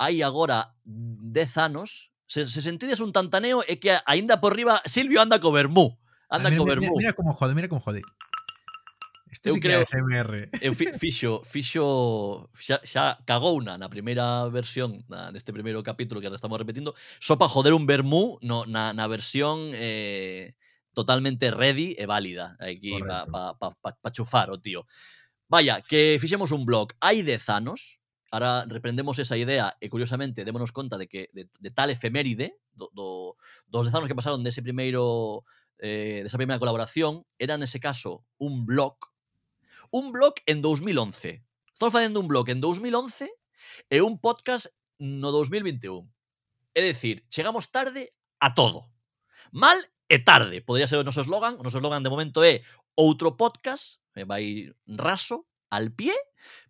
hai 0.00 0.24
agora 0.24 0.72
10 0.88 1.60
anos, 1.60 2.08
se, 2.24 2.48
se 2.48 2.64
sentides 2.64 3.04
un 3.04 3.12
tantaneo 3.12 3.60
é 3.68 3.76
que 3.76 3.92
aínda 4.08 4.40
por 4.40 4.56
riba 4.56 4.80
Silvio 4.88 5.20
anda 5.20 5.36
co 5.36 5.52
vermú. 5.52 6.00
Anda 6.32 6.48
ah, 6.48 6.52
mira, 6.56 6.60
co 6.64 6.64
vermú. 6.64 6.92
Mira, 6.96 7.12
mira 7.12 7.12
como 7.12 7.36
jode, 7.36 7.52
mira 7.52 7.68
como 7.68 7.84
jode. 7.84 8.00
Este 9.30 9.50
eu 9.50 9.54
sí 9.54 9.60
creo, 9.60 9.84
que 9.84 9.84
é 9.84 10.00
SMR. 10.00 10.32
Eu 10.64 10.72
fi, 10.74 10.88
fixo, 10.98 11.44
fixo 11.44 12.48
xa, 12.56 12.80
xa 12.80 13.20
cagouna 13.28 13.76
na 13.76 13.92
primeira 13.92 14.48
versión, 14.48 14.96
na, 15.06 15.28
neste 15.30 15.52
primeiro 15.52 15.84
capítulo 15.84 16.18
que 16.18 16.32
estamos 16.32 16.56
repetindo, 16.56 16.96
só 17.20 17.36
para 17.36 17.52
joder 17.52 17.76
un 17.76 17.84
vermú 17.84 18.40
no, 18.40 18.64
na, 18.64 18.96
na 18.96 19.06
versión 19.06 19.70
eh, 19.76 20.56
totalmente 20.96 21.52
ready 21.52 21.94
e 21.94 22.08
válida 22.08 22.56
aquí 22.56 22.96
para 23.04 23.28
pa, 23.28 23.52
pa, 23.54 23.76
pa, 23.76 23.90
pa 24.00 24.10
chufar 24.10 24.48
o 24.48 24.56
tío. 24.56 24.88
Vaya, 25.46 25.82
que 25.84 26.16
fixemos 26.16 26.50
un 26.56 26.64
blog 26.64 26.96
hai 27.04 27.22
10 27.22 27.52
anos, 27.52 27.99
Ahora 28.30 28.64
reprendemos 28.68 29.18
esa 29.18 29.36
idea 29.36 29.76
e 29.82 29.90
curiosamente 29.90 30.46
démonos 30.46 30.70
conta 30.70 30.98
de 30.98 31.10
que 31.10 31.30
de, 31.34 31.50
de 31.50 31.70
tal 31.74 31.90
efeméride 31.90 32.58
do, 32.70 32.90
do, 32.94 33.34
dos 33.66 33.86
dezanos 33.86 34.06
que 34.06 34.14
pasaron 34.14 34.46
dese 34.46 34.62
primeiro 34.62 35.42
eh, 35.82 36.22
desa 36.22 36.38
primeira 36.38 36.62
colaboración 36.62 37.26
era 37.42 37.58
nese 37.58 37.82
caso 37.82 38.22
un 38.38 38.66
blog 38.66 38.94
un 39.90 40.14
blog 40.14 40.38
en 40.46 40.62
2011 40.62 41.42
estamos 41.74 41.90
facendo 41.90 42.22
un 42.22 42.30
blog 42.30 42.46
en 42.54 42.62
2011 42.62 43.26
e 43.90 43.98
un 43.98 44.22
podcast 44.22 44.70
no 45.02 45.34
2021 45.34 46.06
é 46.74 46.82
dicir, 46.82 47.26
chegamos 47.28 47.70
tarde 47.70 48.14
a 48.38 48.54
todo. 48.54 48.90
Mal 49.50 49.76
e 50.08 50.18
tarde. 50.22 50.62
Podría 50.62 50.86
ser 50.86 51.02
o 51.02 51.06
noso 51.06 51.20
eslogan. 51.20 51.58
O 51.58 51.66
noso 51.66 51.78
eslogan 51.78 52.02
de 52.02 52.12
momento 52.12 52.46
é 52.46 52.62
outro 52.94 53.34
podcast 53.34 53.98
eh, 54.14 54.26
vai 54.26 54.70
raso 54.86 55.46
al 55.70 55.90
pie 55.94 56.14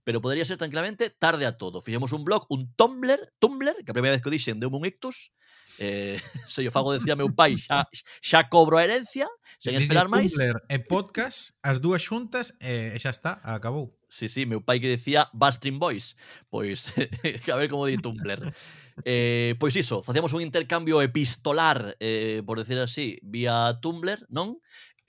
pero 0.04 0.20
podría 0.20 0.44
ser 0.44 0.58
tranquilamente 0.58 1.10
tarde 1.10 1.46
a 1.46 1.56
todo. 1.56 1.80
Fixemos 1.80 2.12
un 2.12 2.24
blog, 2.24 2.46
un 2.48 2.72
Tumblr, 2.74 3.32
Tumblr, 3.38 3.84
que 3.84 3.90
a 3.90 3.96
primeira 3.96 4.16
vez 4.16 4.22
que 4.22 4.28
o 4.28 4.34
dixen 4.34 4.60
deu 4.60 4.70
un 4.70 4.84
ictus, 4.84 5.32
eh, 5.78 6.20
se 6.46 6.62
yo 6.62 6.70
fago 6.70 6.92
decía 6.92 7.16
meu 7.16 7.32
pai, 7.32 7.56
xa, 7.56 7.88
xa 8.20 8.48
cobro 8.48 8.78
a 8.78 8.84
herencia, 8.84 9.28
sen 9.58 9.74
Dice 9.74 9.88
esperar 9.88 10.08
máis. 10.08 10.32
Tumblr 10.32 10.62
e 10.68 10.76
podcast, 10.80 11.56
as 11.62 11.80
dúas 11.80 12.04
xuntas, 12.04 12.56
eh, 12.60 12.94
e 12.94 12.96
eh, 12.96 13.00
xa 13.00 13.10
está, 13.10 13.40
acabou. 13.42 13.96
Sí, 14.10 14.26
sí, 14.26 14.42
meu 14.44 14.60
pai 14.60 14.82
que 14.82 14.90
decía 14.90 15.30
Bastring 15.32 15.78
Boys. 15.78 16.18
Pois, 16.50 16.90
a 17.52 17.56
ver 17.56 17.70
como 17.70 17.86
di 17.86 17.96
Tumblr. 17.96 18.50
eh, 19.04 19.54
pois 19.58 19.76
iso, 19.76 20.02
facíamos 20.02 20.32
un 20.32 20.42
intercambio 20.42 21.00
epistolar, 21.00 21.96
eh, 22.00 22.42
por 22.44 22.58
decir 22.58 22.78
así, 22.78 23.18
vía 23.22 23.78
Tumblr, 23.80 24.26
non? 24.28 24.58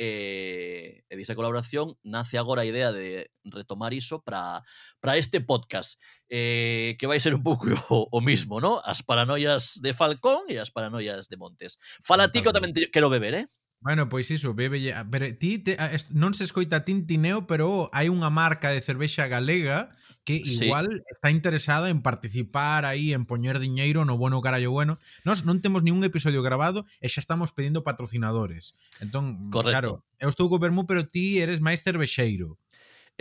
Eh, 0.02 1.06
e, 1.06 1.14
e 1.14 1.14
disa 1.14 1.38
colaboración 1.38 1.94
nace 2.02 2.42
agora 2.42 2.66
a 2.66 2.66
idea 2.66 2.90
de 2.90 3.30
retomar 3.46 3.94
iso 3.94 4.26
para 4.26 4.66
para 4.98 5.14
este 5.22 5.46
podcast, 5.46 6.02
eh, 6.26 6.98
que 6.98 7.06
vai 7.06 7.22
ser 7.22 7.38
un 7.38 7.46
pouco 7.46 7.70
o, 7.94 8.10
o 8.10 8.18
mismo, 8.18 8.58
¿no? 8.58 8.82
As 8.82 9.06
paranoias 9.06 9.78
de 9.78 9.94
Falcón 9.94 10.50
e 10.50 10.58
as 10.58 10.74
paranoias 10.74 11.30
de 11.30 11.38
Montes. 11.38 11.78
Fala 12.02 12.34
ti 12.34 12.42
que 12.42 12.50
eu 12.50 12.56
tamén 12.58 12.74
te, 12.74 12.90
quero 12.90 13.14
beber, 13.14 13.46
eh? 13.46 13.46
Bueno, 13.78 14.10
pois 14.10 14.26
iso, 14.34 14.58
bebe, 14.58 14.90
pero 15.14 15.30
ti 15.38 15.62
te, 15.62 15.78
non 16.10 16.34
se 16.34 16.50
escoita 16.50 16.82
tintineo, 16.82 17.46
pero 17.46 17.86
hai 17.94 18.10
unha 18.10 18.34
marca 18.34 18.74
de 18.74 18.82
cervexa 18.82 19.30
galega 19.30 19.94
que 20.24 20.36
igual 20.36 20.88
sí. 20.92 21.04
está 21.10 21.32
interesada 21.32 21.90
en 21.90 22.02
participar 22.02 22.86
aí, 22.86 23.14
en 23.14 23.26
poñer 23.26 23.58
diñeiro 23.58 24.06
no 24.06 24.18
bueno 24.18 24.42
carallo 24.42 24.70
bueno. 24.70 25.02
Nós 25.26 25.42
non 25.42 25.62
temos 25.62 25.82
ningún 25.82 26.06
episodio 26.06 26.46
grabado 26.46 26.86
e 27.02 27.10
xa 27.10 27.26
estamos 27.26 27.50
pedindo 27.52 27.82
patrocinadores. 27.82 28.78
Entón, 29.02 29.50
Correcto. 29.50 29.74
claro, 29.74 29.92
eu 30.22 30.30
estou 30.30 30.46
co 30.50 30.62
Bermú, 30.62 30.86
pero 30.86 31.10
ti 31.10 31.42
eres 31.42 31.58
máis 31.58 31.82
cervexeiro 31.82 32.62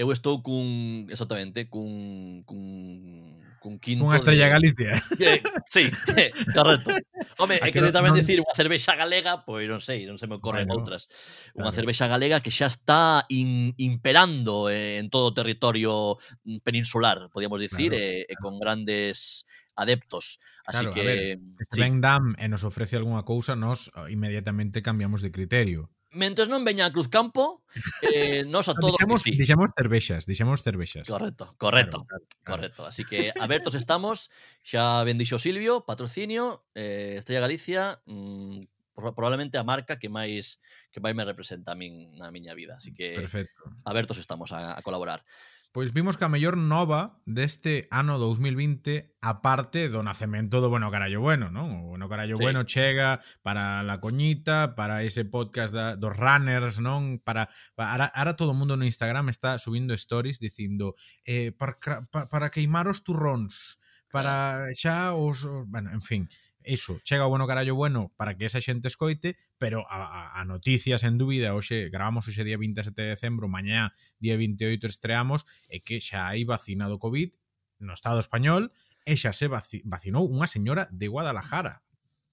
eu 0.00 0.08
estou 0.16 0.40
cun, 0.40 1.04
exactamente, 1.12 1.68
cun, 1.68 2.40
cun, 2.48 3.36
cun 3.60 3.76
quinto... 3.76 4.08
Cunha 4.08 4.16
estrella 4.16 4.48
de... 4.48 4.52
Galicia. 4.56 4.92
Eh, 5.20 5.42
sí, 5.68 5.84
eh, 6.16 6.32
correcto. 6.56 6.96
Home, 7.36 7.60
é 7.60 7.68
que, 7.68 7.84
que 7.84 7.92
tamén 7.92 8.16
non... 8.16 8.20
dicir 8.24 8.40
unha 8.40 8.56
cervexa 8.56 8.96
galega, 8.96 9.44
pois 9.44 9.68
non 9.68 9.84
sei, 9.84 10.08
non 10.08 10.16
se 10.16 10.24
me 10.24 10.40
ocorren 10.40 10.64
bueno, 10.64 10.80
outras. 10.80 11.12
Claro. 11.52 11.68
Unha 11.68 11.72
cervexa 11.76 12.08
galega 12.08 12.40
que 12.40 12.48
xa 12.48 12.72
está 12.72 13.28
in, 13.28 13.76
imperando 13.76 14.72
eh, 14.72 14.96
en 14.96 15.12
todo 15.12 15.28
o 15.28 15.36
territorio 15.36 16.16
peninsular, 16.64 17.28
podíamos 17.28 17.60
dicir, 17.60 17.92
claro, 17.92 18.00
eh, 18.00 18.24
claro. 18.24 18.32
e 18.32 18.34
con 18.40 18.54
grandes 18.56 19.44
adeptos. 19.76 20.40
Así 20.64 20.88
claro, 20.88 20.96
que. 20.96 21.00
A 21.00 21.04
ver, 21.04 21.68
se 21.68 21.76
sí. 21.76 22.00
Dam 22.00 22.40
e 22.40 22.48
nos 22.48 22.64
ofrece 22.64 22.96
algunha 22.96 23.28
cousa, 23.28 23.52
nós 23.52 23.92
eh, 23.92 24.08
inmediatamente 24.16 24.80
cambiamos 24.80 25.20
de 25.20 25.28
criterio 25.28 25.92
mentres 26.12 26.50
non 26.50 26.66
veña 26.66 26.86
a 26.86 26.92
Cruzcampo, 26.92 27.62
eh, 28.02 28.42
nos 28.50 28.66
a 28.66 28.74
todos 28.74 28.98
dixemos, 28.98 29.22
sí. 29.22 29.32
dixemos 29.38 29.70
cervexas, 29.76 30.26
dixemos 30.26 30.62
cervexas. 30.62 31.06
Correcto, 31.06 31.54
correcto, 31.56 32.02
claro, 32.04 32.24
claro, 32.26 32.44
correcto. 32.44 32.86
Así 32.86 33.04
que 33.06 33.30
abertos 33.38 33.74
estamos, 33.78 34.30
xa 34.62 35.02
ben 35.06 35.18
dixo 35.18 35.38
Silvio, 35.38 35.86
patrocinio, 35.86 36.66
eh, 36.74 37.16
Estrella 37.18 37.46
Galicia, 37.46 38.02
mmm, 38.06 38.60
probablemente 38.94 39.56
a 39.56 39.64
marca 39.64 39.96
que 39.96 40.12
máis 40.12 40.60
que 40.92 41.00
máis 41.00 41.14
me 41.16 41.24
representa 41.24 41.72
a 41.72 41.78
min 41.78 42.12
na 42.18 42.28
miña 42.34 42.52
vida, 42.52 42.76
así 42.76 42.92
que 42.92 43.16
Perfecto. 43.16 43.72
abertos 43.86 44.18
estamos 44.18 44.52
a, 44.52 44.76
a 44.76 44.82
colaborar. 44.82 45.24
Pois 45.72 45.94
vimos 45.94 46.18
que 46.18 46.26
a 46.26 46.32
mellor 46.34 46.58
nova 46.58 47.22
deste 47.30 47.86
ano 47.94 48.18
2020, 48.18 49.14
aparte 49.22 49.86
do 49.86 50.02
nacemento 50.02 50.58
do 50.58 50.66
Bueno 50.66 50.90
Carallo 50.90 51.22
Bueno, 51.22 51.46
non? 51.46 51.86
O 51.86 51.94
Bueno 51.94 52.10
Carallo 52.10 52.34
sí. 52.34 52.42
Bueno 52.42 52.66
chega 52.66 53.22
para 53.46 53.86
la 53.86 54.02
coñita, 54.02 54.74
para 54.74 55.06
ese 55.06 55.22
podcast 55.22 55.70
da, 55.70 55.94
dos 55.94 56.10
runners, 56.10 56.82
non? 56.82 57.22
Para, 57.22 57.54
para 57.78 58.10
ara, 58.10 58.34
todo 58.34 58.50
o 58.50 58.58
mundo 58.58 58.74
no 58.74 58.82
Instagram 58.82 59.30
está 59.30 59.62
subindo 59.62 59.94
stories 59.94 60.42
dicindo 60.42 60.98
eh, 61.22 61.54
para, 61.54 61.78
para, 62.10 62.26
para 62.26 62.50
queimar 62.50 62.90
os 62.90 63.06
turróns, 63.06 63.78
para 64.10 64.74
xa 64.74 65.14
os... 65.14 65.46
Bueno, 65.70 65.94
en 65.94 66.02
fin, 66.02 66.26
iso, 66.64 67.00
chega 67.04 67.26
o 67.26 67.30
bueno 67.30 67.46
carallo 67.46 67.74
bueno 67.74 68.12
para 68.16 68.36
que 68.36 68.44
esa 68.44 68.60
xente 68.60 68.88
escoite, 68.88 69.36
pero 69.58 69.86
a, 69.90 70.04
a, 70.04 70.40
a 70.40 70.44
noticia, 70.44 70.98
sen 70.98 71.16
dúbida, 71.16 71.54
hoxe 71.54 71.88
gravamos 71.88 72.28
hoxe 72.28 72.44
día 72.44 72.60
27 72.60 72.96
de 72.96 73.08
decembro, 73.16 73.48
mañá 73.48 73.92
día 74.18 74.36
28 74.36 74.86
estreamos, 74.86 75.48
e 75.68 75.80
que 75.80 76.00
xa 76.00 76.28
hai 76.28 76.44
vacinado 76.44 77.00
COVID 77.00 77.32
no 77.80 77.96
Estado 77.96 78.20
español, 78.20 78.72
e 79.08 79.16
xa 79.16 79.32
se 79.32 79.48
vaci 79.48 79.80
vacinou 79.88 80.28
unha 80.28 80.46
señora 80.46 80.86
de 80.92 81.08
Guadalajara. 81.08 81.80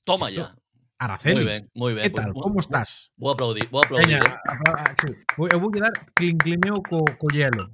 Toma 0.03 0.27
ya. 0.29 0.55
Araceli. 0.98 1.36
Muy 1.36 1.46
ben, 1.46 1.62
moi 1.77 1.93
ben. 1.93 2.03
Que 2.03 2.10
tal? 2.10 2.34
Pues, 2.34 2.43
Como 2.43 2.60
estás? 2.60 3.13
Vou 3.15 3.31
aplaudir, 3.31 3.69
vou 3.69 3.86
aplaudir. 3.86 4.17
Veña, 4.17 4.22
eh. 4.24 4.93
sí. 4.98 5.13
Eu 5.53 5.60
vou 5.62 5.69
quedar 5.69 5.93
clinclineo 6.17 6.81
co, 6.81 7.05
co 7.05 7.27
hielo. 7.29 7.69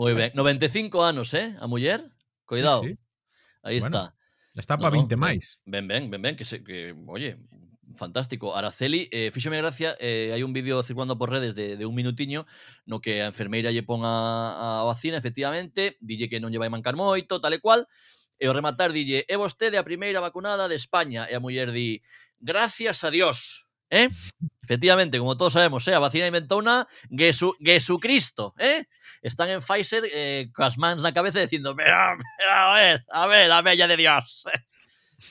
Moi 0.00 0.16
ben. 0.16 0.32
95 0.32 1.02
anos, 1.04 1.34
eh, 1.36 1.54
a 1.60 1.68
muller? 1.68 2.00
Cuidado. 2.48 2.82
Sí, 2.82 2.96
sí. 2.96 2.98
Aí 3.62 3.80
bueno. 3.80 3.96
está. 3.96 4.19
Está 4.60 4.76
para 4.76 4.92
no, 4.92 5.08
20 5.08 5.16
no, 5.16 5.20
máis. 5.24 5.58
Ben, 5.64 5.88
ben, 5.88 6.12
ben, 6.12 6.20
ben, 6.20 6.36
que, 6.36 6.44
se, 6.44 6.62
que 6.62 6.94
oye, 7.08 7.40
fantástico. 7.96 8.56
Araceli, 8.56 9.08
eh, 9.10 9.30
fíxome 9.32 9.56
gracia, 9.56 9.96
eh, 9.98 10.30
hai 10.36 10.42
un 10.44 10.52
vídeo 10.52 10.82
circulando 10.84 11.16
por 11.16 11.32
redes 11.32 11.56
de, 11.56 11.76
de 11.76 11.84
un 11.86 11.94
minutiño 11.94 12.46
no 12.86 13.00
que 13.00 13.24
a 13.24 13.30
enfermeira 13.32 13.72
lle 13.72 13.82
pon 13.82 14.04
a, 14.04 14.84
a 14.84 14.84
vacina, 14.84 15.16
efectivamente, 15.16 15.96
dille 16.00 16.28
que 16.28 16.38
non 16.38 16.52
lle 16.52 16.60
vai 16.60 16.70
mancar 16.70 16.94
moito, 16.94 17.40
tal 17.40 17.56
e 17.56 17.58
cual, 17.58 17.88
e 18.38 18.44
o 18.46 18.52
rematar 18.54 18.92
dille, 18.92 19.24
é 19.26 19.36
vostede 19.36 19.80
a 19.80 19.86
primeira 19.86 20.20
vacunada 20.20 20.68
de 20.68 20.76
España, 20.76 21.26
e 21.26 21.34
a 21.34 21.40
muller 21.40 21.72
di, 21.72 22.04
gracias 22.38 23.02
a 23.04 23.10
Dios. 23.10 23.69
¿eh? 23.90 24.08
Efectivamente, 24.62 25.18
como 25.18 25.36
todos 25.36 25.52
sabemos, 25.52 25.86
¿eh? 25.88 25.94
a 25.94 25.98
vacina 25.98 26.26
inventó 26.26 26.56
una 26.58 26.88
Jesu, 27.10 27.54
Jesucristo, 27.60 28.54
¿eh? 28.58 28.84
Están 29.20 29.50
en 29.50 29.60
Pfizer 29.60 30.04
eh, 30.12 30.48
con 30.54 30.64
las 30.64 30.78
manos 30.78 31.02
en 31.02 31.08
la 31.08 31.14
cabeza 31.14 31.40
diciendo, 31.40 31.74
pero, 31.76 31.94
pero, 32.38 32.50
a 32.52 32.74
ver, 32.74 33.04
a 33.10 33.26
ver, 33.26 33.48
la 33.48 33.62
bella 33.62 33.86
de 33.86 33.96
Dios. 33.96 34.44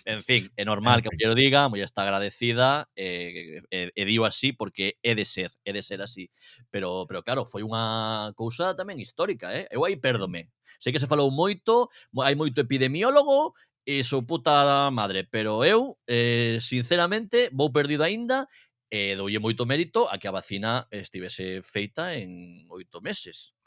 En 0.06 0.24
fin, 0.24 0.52
é 0.56 0.64
normal 0.66 1.02
que 1.02 1.10
a 1.10 1.12
muller 1.12 1.34
o 1.34 1.36
diga, 1.36 1.66
a 1.66 1.70
muller 1.70 1.86
está 1.86 2.04
agradecida, 2.04 2.90
e, 2.96 3.62
e, 3.72 3.90
e 3.90 4.02
digo 4.06 4.26
así 4.26 4.54
porque 4.54 4.98
é 5.02 5.16
de 5.16 5.26
ser, 5.26 5.52
é 5.66 5.74
de 5.74 5.82
ser 5.82 6.02
así. 6.02 6.30
Pero, 6.70 7.06
pero 7.10 7.24
claro, 7.24 7.46
foi 7.46 7.66
unha 7.66 8.30
cousa 8.38 8.78
tamén 8.78 9.02
histórica, 9.02 9.50
eh? 9.50 9.66
Eu 9.74 9.82
aí 9.86 9.98
pérdome. 9.98 10.54
Sei 10.80 10.94
que 10.94 11.02
se 11.02 11.12
falou 11.12 11.28
moito, 11.34 11.90
hai 12.22 12.38
moito 12.38 12.62
epidemiólogo, 12.62 13.58
e 13.90 14.06
sou 14.06 14.22
puta 14.22 14.86
madre, 14.94 15.26
pero 15.26 15.66
eu, 15.66 15.98
eh, 16.06 16.62
sinceramente, 16.62 17.50
vou 17.50 17.74
perdido 17.74 18.06
aínda 18.06 18.46
e 18.94 19.14
eh, 19.14 19.16
doulle 19.18 19.42
moito 19.42 19.66
mérito 19.66 20.06
a 20.06 20.22
que 20.22 20.30
a 20.30 20.36
vacina 20.38 20.86
estivese 20.94 21.66
feita 21.66 22.14
en 22.14 22.70
oito 22.70 23.02
meses. 23.02 23.58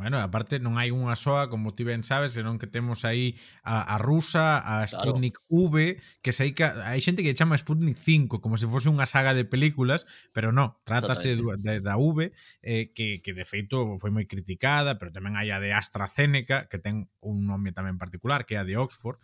Bueno, 0.00 0.16
aparte 0.16 0.56
non 0.64 0.80
hai 0.80 0.88
unha 0.94 1.12
soa, 1.12 1.52
como 1.52 1.76
ti 1.76 1.84
ben 1.84 2.00
sabes, 2.00 2.32
senón 2.32 2.56
que 2.56 2.64
temos 2.64 3.04
aí 3.04 3.36
a, 3.60 3.84
a 3.84 4.00
rusa, 4.00 4.56
a 4.56 4.80
Sputnik 4.88 5.36
claro. 5.44 5.68
V, 5.68 6.00
que 6.24 6.32
sei 6.32 6.56
que 6.56 6.64
hai 6.64 7.04
xente 7.04 7.20
que 7.20 7.36
chama 7.36 7.58
Sputnik 7.60 8.00
5 8.00 8.40
como 8.40 8.56
se 8.56 8.64
fose 8.64 8.88
unha 8.88 9.04
saga 9.04 9.36
de 9.36 9.44
películas, 9.44 10.08
pero 10.32 10.56
no, 10.56 10.80
trátase 10.88 11.36
de, 11.36 11.84
da 11.84 12.00
V, 12.00 12.32
eh, 12.64 12.96
que, 12.96 13.20
que 13.20 13.36
de 13.36 13.44
feito 13.44 14.00
foi 14.00 14.08
moi 14.08 14.24
criticada, 14.24 14.96
pero 14.96 15.12
tamén 15.12 15.36
hai 15.36 15.52
a 15.52 15.60
de 15.60 15.76
AstraZeneca, 15.76 16.64
que 16.72 16.80
ten 16.80 17.12
un 17.20 17.44
nome 17.44 17.76
tamén 17.76 18.00
particular, 18.00 18.48
que 18.48 18.56
é 18.56 18.62
a 18.62 18.64
de 18.64 18.80
Oxford, 18.80 19.20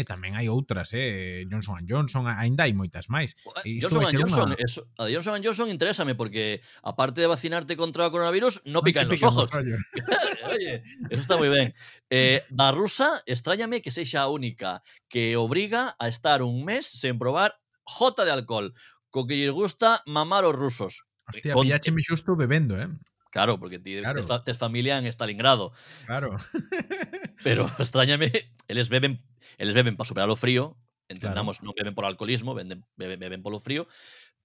e 0.00 0.08
tamén 0.08 0.32
hai 0.32 0.48
outras, 0.48 0.96
eh, 0.96 1.44
Johnson 1.44 1.84
Johnson, 1.84 2.24
aínda 2.24 2.64
hai 2.64 2.72
moitas 2.72 3.12
máis. 3.12 3.36
Eh, 3.60 3.76
e 3.76 3.84
isto 3.84 3.92
Johnson 3.92 4.16
Johnson, 4.16 4.48
una... 4.52 4.56
eso, 4.56 4.88
a 4.96 5.04
de 5.04 5.12
Johnson 5.12 5.44
Johnson 5.44 5.68
interésame 5.68 6.16
porque 6.16 6.64
aparte 6.80 7.20
de 7.20 7.28
vacinarte 7.28 7.76
contra 7.76 8.08
o 8.08 8.10
coronavirus, 8.10 8.64
no, 8.64 8.80
no 8.80 8.82
pica 8.82 9.04
en 9.04 9.12
los 9.12 9.20
ojos. 9.20 9.52
Oye, 10.48 10.80
eso 11.12 11.20
está 11.20 11.36
moi 11.36 11.52
ben. 11.52 11.76
Eh, 12.08 12.40
da 12.48 12.72
rusa, 12.72 13.20
extrañame 13.28 13.84
que 13.84 13.92
sexa 13.92 14.24
a 14.24 14.32
única 14.32 14.80
que 15.12 15.36
obriga 15.36 15.94
a 16.00 16.08
estar 16.08 16.40
un 16.40 16.64
mes 16.64 16.88
sen 16.88 17.20
probar 17.20 17.60
jota 17.84 18.24
de 18.24 18.32
alcohol, 18.32 18.72
co 19.12 19.28
que 19.28 19.36
lles 19.36 19.52
gusta 19.52 20.00
mamar 20.08 20.48
os 20.48 20.56
rusos. 20.56 21.04
Hostia, 21.28 21.52
Con... 21.52 21.68
pillache 21.68 21.92
xusto 22.00 22.34
bebendo, 22.34 22.80
eh? 22.80 22.88
Claro, 23.30 23.60
porque 23.60 23.78
ti 23.78 24.00
claro. 24.00 24.24
tes, 24.26 24.44
tes 24.44 24.58
familia 24.58 24.98
en 24.98 25.06
Stalingrado. 25.06 25.72
Claro. 26.06 26.36
Pero 27.42 27.66
extrañame, 27.78 28.32
eles 28.68 28.88
beben, 28.88 29.24
eles 29.58 29.74
beben 29.74 29.96
para 29.96 30.08
superar 30.08 30.30
o 30.30 30.36
frío, 30.36 30.76
entendamos, 31.08 31.58
claro. 31.58 31.66
non 31.66 31.76
beben 31.76 31.94
por 31.94 32.06
alcoholismo, 32.06 32.54
beben, 32.54 32.86
beben, 32.94 33.18
beben 33.18 33.42
polo 33.42 33.58
frío, 33.58 33.90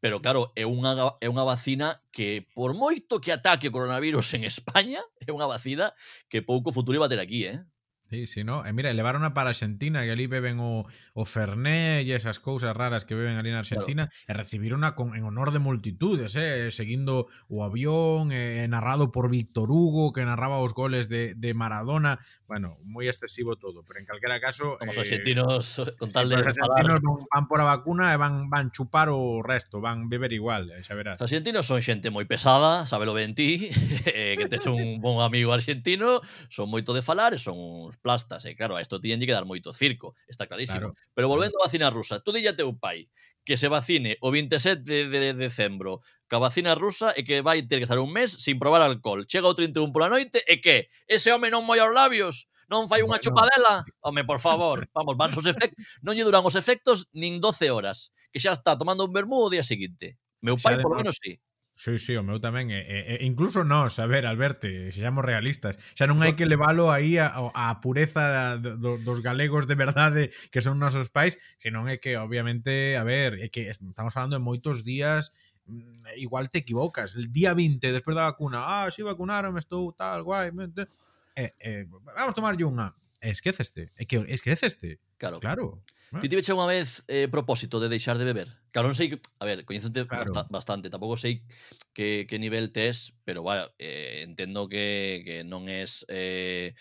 pero 0.02 0.22
claro, 0.22 0.52
é 0.56 0.66
unha, 0.66 1.18
é 1.22 1.28
unha 1.30 1.46
vacina 1.46 2.02
que 2.12 2.46
por 2.54 2.74
moito 2.74 3.22
que 3.22 3.34
ataque 3.34 3.70
o 3.70 3.76
coronavirus 3.76 4.38
en 4.38 4.44
España, 4.46 5.02
é 5.24 5.30
unha 5.32 5.50
vacina 5.50 5.94
que 6.30 6.46
pouco 6.46 6.76
futuro 6.76 6.98
iba 7.00 7.08
a 7.08 7.14
ter 7.14 7.22
aquí, 7.22 7.46
eh? 7.46 7.64
Sí, 8.10 8.28
sí, 8.28 8.44
no. 8.44 8.62
E 8.62 8.70
mira, 8.70 8.94
levaron 8.94 9.26
a 9.26 9.34
para 9.34 9.50
Argentina 9.50 10.06
que 10.06 10.14
ali 10.14 10.30
beben 10.30 10.62
o, 10.62 10.86
o 11.18 11.24
Ferné 11.26 12.06
e 12.06 12.14
esas 12.14 12.38
cousas 12.38 12.70
raras 12.78 13.02
que 13.02 13.18
beben 13.18 13.42
ali 13.42 13.50
na 13.50 13.66
Argentina 13.66 14.06
claro. 14.06 14.30
e 14.30 14.32
recibiron 14.38 14.86
a, 14.86 14.94
con, 14.94 15.18
en 15.18 15.26
honor 15.26 15.50
de 15.50 15.58
multitudes, 15.58 16.38
eh, 16.38 16.70
seguindo 16.70 17.26
o 17.50 17.66
avión, 17.66 18.30
eh, 18.30 18.62
narrado 18.70 19.10
por 19.10 19.34
Víctor 19.34 19.74
Hugo 19.74 20.14
que 20.14 20.22
narraba 20.22 20.62
os 20.62 20.78
goles 20.78 21.10
de, 21.10 21.34
de 21.34 21.58
Maradona 21.58 22.22
bueno, 22.48 22.78
moi 22.86 23.10
excesivo 23.10 23.58
todo, 23.58 23.82
pero 23.82 23.98
en 23.98 24.06
calquera 24.06 24.38
caso... 24.38 24.78
Como 24.78 24.94
os 24.94 24.98
eh, 24.98 25.02
argentinos, 25.02 25.82
eh, 25.82 25.98
con 25.98 26.14
tal 26.14 26.30
de... 26.30 26.38
Os 26.38 26.46
argentinos 26.46 27.02
van, 27.02 27.26
van 27.26 27.46
por 27.50 27.58
a 27.58 27.66
vacuna 27.66 28.14
e 28.14 28.18
van, 28.22 28.54
van 28.54 28.70
chupar 28.70 29.10
o 29.10 29.42
resto, 29.42 29.82
van 29.82 30.10
beber 30.10 30.30
igual, 30.30 30.70
eh, 30.70 30.86
xa 30.86 30.94
verás. 30.94 31.18
Os 31.18 31.26
argentinos 31.26 31.66
son 31.66 31.82
xente 31.82 32.14
moi 32.14 32.30
pesada, 32.30 32.86
sabelo 32.86 33.18
ben 33.18 33.34
ti, 33.34 33.74
eh, 34.06 34.38
que 34.38 34.46
tes 34.46 34.70
un 34.70 35.02
bon 35.02 35.26
amigo 35.26 35.58
argentino, 35.58 36.22
son 36.54 36.70
moito 36.70 36.94
de 36.94 37.02
falar 37.02 37.34
e 37.34 37.42
son 37.42 37.58
uns 37.58 37.98
plastas, 37.98 38.46
e 38.46 38.54
eh. 38.54 38.56
claro, 38.56 38.78
a 38.78 38.82
isto 38.86 39.02
tiñen 39.02 39.26
que 39.26 39.34
dar 39.34 39.50
moito 39.50 39.74
circo, 39.74 40.14
está 40.30 40.46
clarísimo. 40.46 40.94
Claro. 40.94 41.14
Pero 41.18 41.26
volvendo 41.26 41.58
á 41.58 41.66
a 41.66 41.68
vacina 41.68 41.90
rusa, 41.90 42.22
tú 42.22 42.30
dille 42.30 42.54
a 42.54 42.58
teu 42.58 42.78
pai, 42.78 43.10
que 43.46 43.56
se 43.56 43.70
vacine 43.70 44.18
o 44.20 44.34
27 44.34 44.82
de, 44.82 45.08
de, 45.08 45.20
de 45.20 45.34
decembro 45.34 46.02
ca 46.28 46.42
vacina 46.42 46.74
rusa 46.74 47.14
e 47.14 47.22
que 47.22 47.46
vai 47.46 47.62
ter 47.64 47.78
que 47.78 47.86
estar 47.86 48.02
un 48.02 48.10
mes 48.10 48.34
sin 48.34 48.58
probar 48.58 48.82
alcohol. 48.82 49.30
Chega 49.30 49.46
o 49.46 49.54
31 49.54 49.94
pola 49.94 50.10
noite 50.10 50.42
e 50.50 50.58
que 50.58 50.90
ese 51.06 51.30
home 51.30 51.54
non 51.54 51.64
molla 51.64 51.86
os 51.86 51.94
labios, 51.94 52.50
non 52.66 52.90
fai 52.90 53.06
unha 53.06 53.22
bueno. 53.22 53.24
chupadela. 53.24 53.86
Home, 54.02 54.26
por 54.26 54.42
favor, 54.42 54.90
vamos, 54.90 55.14
van 55.14 55.32
os 55.38 55.46
efectos, 55.46 55.78
non 56.02 56.18
lle 56.18 56.26
duran 56.26 56.42
os 56.42 56.58
efectos 56.58 57.06
nin 57.14 57.38
12 57.38 57.70
horas, 57.70 58.10
que 58.34 58.42
xa 58.42 58.58
está 58.58 58.74
tomando 58.74 59.06
un 59.06 59.14
vermú 59.14 59.46
o 59.46 59.52
día 59.54 59.62
seguinte. 59.62 60.18
Meu 60.42 60.58
pai, 60.58 60.82
por 60.82 60.98
lo 60.98 61.06
menos, 61.06 61.22
sí. 61.22 61.38
Sí, 61.76 62.00
sí, 62.00 62.16
o 62.16 62.24
meu 62.24 62.40
tamén. 62.40 62.72
E, 62.72 62.80
e, 62.80 63.00
e 63.20 63.28
incluso 63.28 63.68
nós, 63.68 64.00
a 64.00 64.08
ver, 64.08 64.24
Alberto, 64.24 64.64
sexamos 64.64 65.28
realistas. 65.28 65.76
Xa 65.92 66.08
non 66.08 66.24
hai 66.24 66.40
que 66.40 66.48
levalo 66.48 66.88
aí 66.88 67.20
a, 67.20 67.36
a 67.52 67.84
pureza 67.84 68.56
do, 68.56 68.80
do, 68.80 68.96
dos 68.96 69.20
galegos 69.20 69.68
de 69.68 69.76
verdade 69.76 70.32
que 70.56 70.64
son 70.64 70.80
nosos 70.80 71.12
pais, 71.12 71.36
senón 71.60 71.92
é 71.92 72.00
que, 72.00 72.16
obviamente, 72.16 72.96
a 72.96 73.04
ver, 73.04 73.44
é 73.44 73.52
que 73.52 73.68
estamos 73.68 74.16
falando 74.16 74.40
de 74.40 74.44
moitos 74.48 74.88
días 74.88 75.36
mm, 75.68 76.16
igual 76.16 76.48
te 76.48 76.64
equivocas. 76.64 77.20
El 77.20 77.36
día 77.36 77.52
20, 77.52 77.92
despois 77.92 78.16
da 78.16 78.32
vacuna, 78.32 78.64
ah, 78.64 78.88
si 78.88 79.04
vacunaron, 79.04 79.60
estou 79.60 79.92
tal, 79.92 80.24
guai, 80.24 80.56
mente. 80.56 80.88
Eh, 81.36 81.52
eh, 81.60 81.84
vamos 81.92 82.40
tomar 82.40 82.56
unha. 82.56 82.96
Esqueceste. 83.20 83.92
É 84.00 84.08
que 84.08 84.24
esqueceste. 84.32 85.04
Claro. 85.20 85.44
Claro. 85.44 85.84
Ti 86.24 86.32
tiveche 86.32 86.56
unha 86.56 86.72
vez 86.72 87.04
eh, 87.12 87.28
propósito 87.28 87.84
de 87.84 87.92
deixar 87.92 88.16
de 88.16 88.24
beber? 88.24 88.48
Claro, 88.76 88.92
non 88.92 89.00
sei, 89.00 89.16
a 89.40 89.48
ver, 89.48 89.64
coñecente 89.64 90.04
claro. 90.04 90.36
bastante, 90.52 90.92
tampouco 90.92 91.16
sei 91.16 91.48
que, 91.96 92.28
que 92.28 92.36
nivel 92.36 92.76
tes, 92.76 93.16
pero 93.24 93.40
vaya, 93.40 93.72
eh, 93.80 94.20
entendo 94.28 94.68
que, 94.68 95.24
que 95.24 95.48
non 95.48 95.72
es 95.72 96.04
eh, 96.12 96.76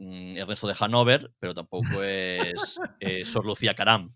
mm, 0.00 0.40
Ernesto 0.40 0.64
de 0.64 0.72
Hanover, 0.72 1.36
pero 1.36 1.52
tampouco 1.52 2.00
es 2.00 2.80
eh, 2.96 3.28
Sor 3.28 3.44
Lucía 3.44 3.76
Caram. 3.76 4.08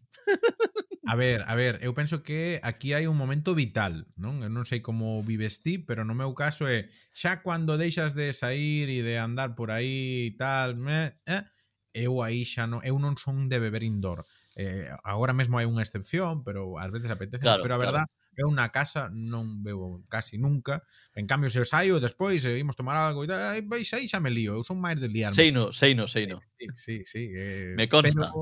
A 1.05 1.21
ver, 1.21 1.45
a 1.45 1.53
ver, 1.53 1.77
eu 1.85 1.93
penso 1.93 2.25
que 2.25 2.65
aquí 2.65 2.97
hai 2.97 3.05
un 3.05 3.21
momento 3.21 3.53
vital, 3.53 4.09
non? 4.17 4.41
Eu 4.41 4.49
non 4.49 4.65
sei 4.65 4.81
como 4.81 5.21
vives 5.21 5.61
ti, 5.61 5.77
pero 5.77 6.09
no 6.09 6.17
meu 6.17 6.33
caso 6.33 6.65
é 6.65 6.89
xa 7.13 7.45
cando 7.45 7.77
deixas 7.77 8.17
de 8.17 8.33
sair 8.33 8.89
e 8.89 9.05
de 9.05 9.21
andar 9.21 9.53
por 9.53 9.69
aí 9.69 10.33
e 10.33 10.37
tal, 10.41 10.81
me, 10.81 11.13
eh, 11.29 11.45
eu 11.93 12.25
aí 12.25 12.49
xa 12.49 12.65
non, 12.65 12.81
eu 12.89 12.97
non 12.97 13.21
son 13.21 13.53
de 13.53 13.61
beber 13.61 13.85
indoor 13.85 14.25
eh, 14.59 14.91
agora 15.05 15.31
mesmo 15.33 15.63
hai 15.63 15.71
unha 15.71 15.87
excepción, 15.87 16.43
pero 16.43 16.83
ás 16.83 16.91
veces 16.91 17.07
apetece, 17.15 17.47
claro, 17.47 17.63
pero 17.63 17.79
a 17.79 17.81
verdad 17.81 18.05
claro. 18.11 18.43
eu 18.43 18.51
na 18.51 18.75
casa 18.75 19.07
non 19.07 19.63
bebo 19.63 20.03
casi 20.11 20.35
nunca. 20.35 20.83
En 21.15 21.31
cambio 21.31 21.47
se 21.47 21.63
saio 21.63 22.03
despois 22.03 22.43
e 22.43 22.59
eh, 22.59 22.59
imos 22.59 22.75
tomar 22.75 22.99
algo 22.99 23.23
e 23.23 23.31
tal, 23.31 23.39
aí 23.39 23.63
xa 24.11 24.19
me 24.19 24.35
lío, 24.35 24.59
eu 24.59 24.67
son 24.67 24.83
máis 24.83 24.99
de 24.99 25.07
liarme. 25.07 25.39
Seino, 25.39 25.71
seino, 25.71 26.11
seino. 26.11 26.43
Sí, 26.59 26.67
sí, 26.75 26.95
sí 27.07 27.23
eh, 27.31 27.79
me 27.79 27.87
consta. 27.87 28.35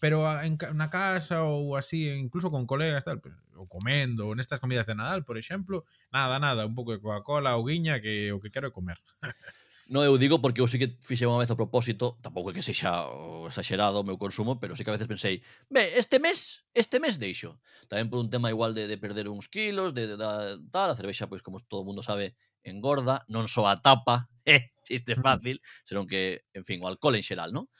Pero, 0.00 0.24
pero 0.24 0.40
en, 0.40 0.56
na 0.72 0.88
casa 0.88 1.44
ou 1.44 1.76
así, 1.76 2.08
incluso 2.16 2.48
con 2.48 2.64
colegas 2.64 3.04
tal, 3.04 3.20
pues, 3.20 3.36
o 3.52 3.68
comendo, 3.68 4.24
ou 4.24 4.32
nestas 4.32 4.64
comidas 4.64 4.88
de 4.88 4.96
Nadal, 4.96 5.28
por 5.28 5.36
exemplo, 5.36 5.84
nada, 6.08 6.40
nada, 6.40 6.64
un 6.64 6.72
pouco 6.72 6.96
de 6.96 7.04
Coca-Cola 7.04 7.60
ou 7.60 7.68
guiña 7.68 8.00
que 8.00 8.32
o 8.32 8.40
que 8.40 8.48
quero 8.48 8.72
é 8.72 8.72
comer. 8.72 8.96
No, 9.88 10.04
eu 10.04 10.18
digo 10.20 10.36
porque 10.44 10.60
eu 10.60 10.68
sí 10.68 10.76
que 10.76 11.00
fixe 11.00 11.24
unha 11.24 11.40
vez 11.40 11.48
a 11.48 11.56
propósito, 11.56 12.20
tampouco 12.20 12.52
é 12.52 12.54
que 12.54 12.60
sexa 12.60 13.08
exagerado 13.48 13.96
o 13.96 14.04
meu 14.04 14.20
consumo, 14.20 14.60
pero 14.60 14.76
sí 14.76 14.84
que 14.84 14.92
a 14.92 14.96
veces 15.00 15.08
pensei, 15.08 15.40
ve, 15.72 15.96
este 15.96 16.20
mes, 16.20 16.60
este 16.76 17.00
mes 17.00 17.16
deixo. 17.16 17.56
Tamén 17.88 18.12
por 18.12 18.20
un 18.20 18.28
tema 18.28 18.52
igual 18.52 18.76
de, 18.76 18.84
de 18.84 19.00
perder 19.00 19.32
uns 19.32 19.48
kilos, 19.48 19.96
de, 19.96 20.04
de, 20.12 20.20
de 20.20 20.68
tal, 20.68 20.92
a 20.92 20.98
cervexa, 21.00 21.24
pois 21.24 21.40
como 21.40 21.56
todo 21.64 21.80
o 21.80 21.88
mundo 21.88 22.04
sabe, 22.04 22.36
engorda, 22.60 23.24
non 23.32 23.48
só 23.48 23.64
a 23.64 23.80
tapa, 23.80 24.28
eh, 24.44 24.76
chiste 24.84 25.16
fácil, 25.16 25.64
senón 25.88 26.04
que, 26.04 26.44
en 26.52 26.68
fin, 26.68 26.84
o 26.84 26.86
alcohol 26.92 27.16
en 27.16 27.24
xeral, 27.24 27.56
non? 27.56 27.72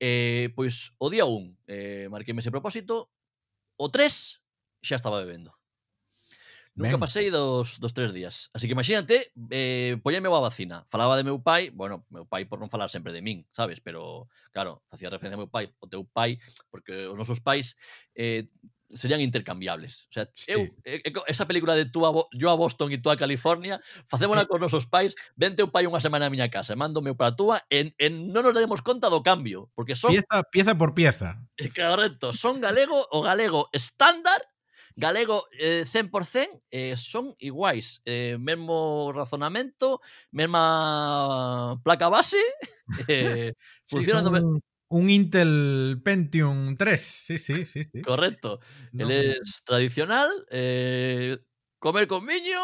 Eh, 0.00 0.48
pois 0.56 0.96
o 0.96 1.12
día 1.12 1.28
1 1.28 1.60
eh, 1.68 2.08
marquéme 2.08 2.40
ese 2.40 2.48
propósito, 2.48 3.12
o 3.76 3.92
3 3.92 4.40
xa 4.80 4.96
estaba 4.96 5.20
bebendo. 5.20 5.59
Nunca 6.80 6.96
ben. 6.96 7.04
pasei 7.04 7.28
dos, 7.28 7.76
dos 7.76 7.92
tres 7.92 8.16
días. 8.16 8.48
Así 8.56 8.66
que 8.66 8.72
imagínate, 8.72 9.32
eh, 9.52 10.00
polleme 10.02 10.32
a 10.32 10.40
vacina. 10.40 10.88
Falaba 10.88 11.16
de 11.16 11.24
meu 11.24 11.44
pai, 11.44 11.68
bueno, 11.68 12.06
meu 12.08 12.24
pai 12.24 12.48
por 12.48 12.56
non 12.56 12.72
falar 12.72 12.88
sempre 12.88 13.12
de 13.12 13.20
min, 13.20 13.44
sabes? 13.52 13.84
Pero, 13.84 14.32
claro, 14.48 14.80
facía 14.88 15.12
referencia 15.12 15.36
a 15.36 15.42
meu 15.44 15.52
pai, 15.52 15.68
o 15.76 15.86
teu 15.86 16.08
pai, 16.08 16.40
porque 16.72 17.04
os 17.04 17.16
nosos 17.20 17.44
pais 17.44 17.76
eh, 18.16 18.48
serían 18.88 19.20
intercambiables. 19.20 20.08
O 20.08 20.12
sea, 20.12 20.24
sí. 20.34 20.50
eu, 20.50 20.72
eh, 20.84 21.04
eh, 21.04 21.12
esa 21.28 21.46
película 21.46 21.76
de 21.76 21.84
tú 21.84 22.06
a, 22.06 22.12
yo 22.32 22.50
a 22.50 22.56
Boston 22.56 22.92
e 22.92 22.98
tú 22.98 23.10
a 23.10 23.20
California, 23.20 23.80
facémola 24.08 24.46
cos 24.48 24.60
nosos 24.60 24.88
pais, 24.88 25.14
ven 25.36 25.54
teu 25.54 25.68
pai 25.68 25.86
unha 25.86 26.02
semana 26.02 26.26
a 26.26 26.32
miña 26.32 26.48
casa, 26.48 26.74
mando 26.74 27.04
meu 27.04 27.14
para 27.14 27.32
a 27.32 27.36
túa, 27.36 27.56
en, 27.70 27.92
en, 28.00 28.32
non 28.32 28.40
nos 28.40 28.56
daremos 28.56 28.82
conta 28.82 29.12
do 29.12 29.22
cambio, 29.22 29.68
porque 29.76 29.94
son... 29.94 30.16
Pieza, 30.16 30.42
pieza 30.48 30.72
por 30.74 30.96
pieza. 30.96 31.44
Eh, 31.60 31.70
correcto, 31.70 32.32
son 32.32 32.58
galego, 32.58 33.06
o 33.12 33.22
galego 33.22 33.68
estándar 33.76 34.40
galego 34.96 35.46
eh, 35.58 35.84
100% 35.86 36.62
eh, 36.70 36.96
son 36.96 37.34
iguais, 37.38 38.02
eh, 38.04 38.36
mesmo 38.38 39.12
razonamento, 39.12 40.00
mesma 40.30 41.80
placa 41.82 42.08
base, 42.08 42.38
eh, 43.08 43.54
sí, 43.84 43.96
funcionan 43.96 44.24
son... 44.24 44.54
do... 44.54 44.60
Un 44.92 45.08
Intel 45.08 46.00
Pentium 46.02 46.76
3, 46.76 47.00
sí, 47.00 47.38
sí, 47.38 47.64
sí. 47.64 47.84
sí. 47.84 48.02
Correcto. 48.02 48.58
No. 48.90 49.08
Él 49.08 49.36
es 49.40 49.62
tradicional, 49.64 50.28
eh, 50.50 51.38
comer 51.78 52.08
con 52.08 52.24
miño, 52.24 52.58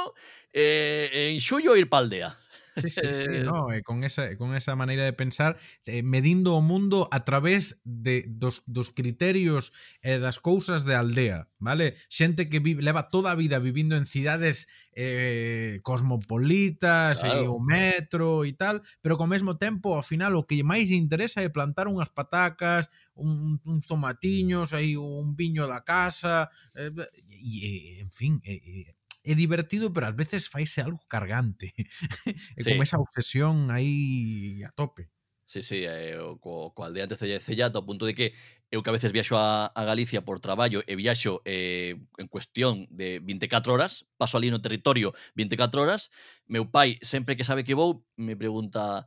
eh, 0.52 1.30
en 1.30 1.40
xullo 1.40 1.76
ir 1.76 1.88
pa 1.88 1.98
aldea. 1.98 2.36
Sí, 2.76 2.90
sí, 2.90 3.00
sí, 3.12 3.24
eh, 3.30 3.42
no, 3.42 3.72
e 3.72 3.80
con 3.80 4.04
esa, 4.04 4.36
con 4.36 4.54
esa 4.54 4.76
maneira 4.76 5.02
de 5.04 5.16
pensar, 5.16 5.56
eh, 5.86 6.02
medindo 6.04 6.52
o 6.52 6.60
mundo 6.60 7.08
a 7.10 7.24
través 7.24 7.80
de, 7.84 8.28
dos, 8.28 8.62
dos 8.66 8.92
criterios 8.92 9.72
e 10.04 10.12
eh, 10.12 10.18
das 10.20 10.44
cousas 10.44 10.84
de 10.84 10.92
aldea, 10.92 11.48
vale? 11.56 11.96
Xente 12.12 12.52
que 12.52 12.60
vive, 12.60 12.84
leva 12.84 13.08
toda 13.08 13.32
a 13.32 13.38
vida 13.40 13.64
vivindo 13.64 13.96
en 13.96 14.04
cidades 14.04 14.68
eh, 14.92 15.80
cosmopolitas 15.80 17.24
eh, 17.24 17.32
claro. 17.32 17.44
e 17.44 17.48
o 17.48 17.56
metro 17.64 18.44
e 18.44 18.52
tal, 18.52 18.84
pero 19.00 19.16
con 19.16 19.32
mesmo 19.32 19.56
tempo, 19.56 19.96
ao 19.96 20.04
final, 20.04 20.36
o 20.36 20.44
que 20.44 20.60
máis 20.60 20.92
interesa 20.92 21.40
é 21.40 21.48
plantar 21.48 21.88
unhas 21.88 22.12
patacas, 22.12 22.92
un, 23.16 23.56
un 23.64 23.80
tomatiños, 23.80 24.76
aí 24.76 25.00
un 25.00 25.32
viño 25.32 25.64
da 25.64 25.80
casa, 25.80 26.52
eh, 26.76 26.92
e, 27.32 28.04
en 28.04 28.12
fin, 28.12 28.36
eh, 28.44 28.92
é 29.26 29.34
divertido, 29.34 29.92
pero 29.92 30.06
ás 30.06 30.16
veces 30.16 30.48
faise 30.48 30.80
algo 30.80 31.02
cargante. 31.08 31.74
é 32.56 32.62
sí. 32.62 32.70
como 32.70 32.82
esa 32.82 32.98
obsesión 32.98 33.70
aí 33.70 34.62
a 34.64 34.70
tope. 34.72 35.10
Sí, 35.48 35.62
sí, 35.62 35.84
eh, 35.86 36.18
co, 36.40 36.74
co 36.74 36.84
aldeante 36.84 37.14
cellato 37.16 37.78
a 37.78 37.86
punto 37.86 38.04
de 38.06 38.14
que 38.14 38.34
eu 38.70 38.82
que 38.82 38.90
a 38.90 38.96
veces 38.96 39.12
viaxo 39.12 39.38
a, 39.38 39.66
a 39.66 39.82
Galicia 39.84 40.24
por 40.26 40.40
traballo 40.40 40.82
e 40.86 40.96
viaxo 40.98 41.40
eh, 41.46 41.94
en 42.18 42.26
cuestión 42.26 42.86
de 42.90 43.20
24 43.22 43.70
horas, 43.72 44.10
paso 44.18 44.38
ali 44.38 44.50
no 44.50 44.58
territorio 44.58 45.14
24 45.38 45.82
horas, 45.82 46.10
meu 46.50 46.66
pai 46.66 46.98
sempre 47.02 47.36
que 47.38 47.46
sabe 47.46 47.62
que 47.62 47.78
vou 47.78 48.02
me 48.18 48.34
pregunta 48.34 49.06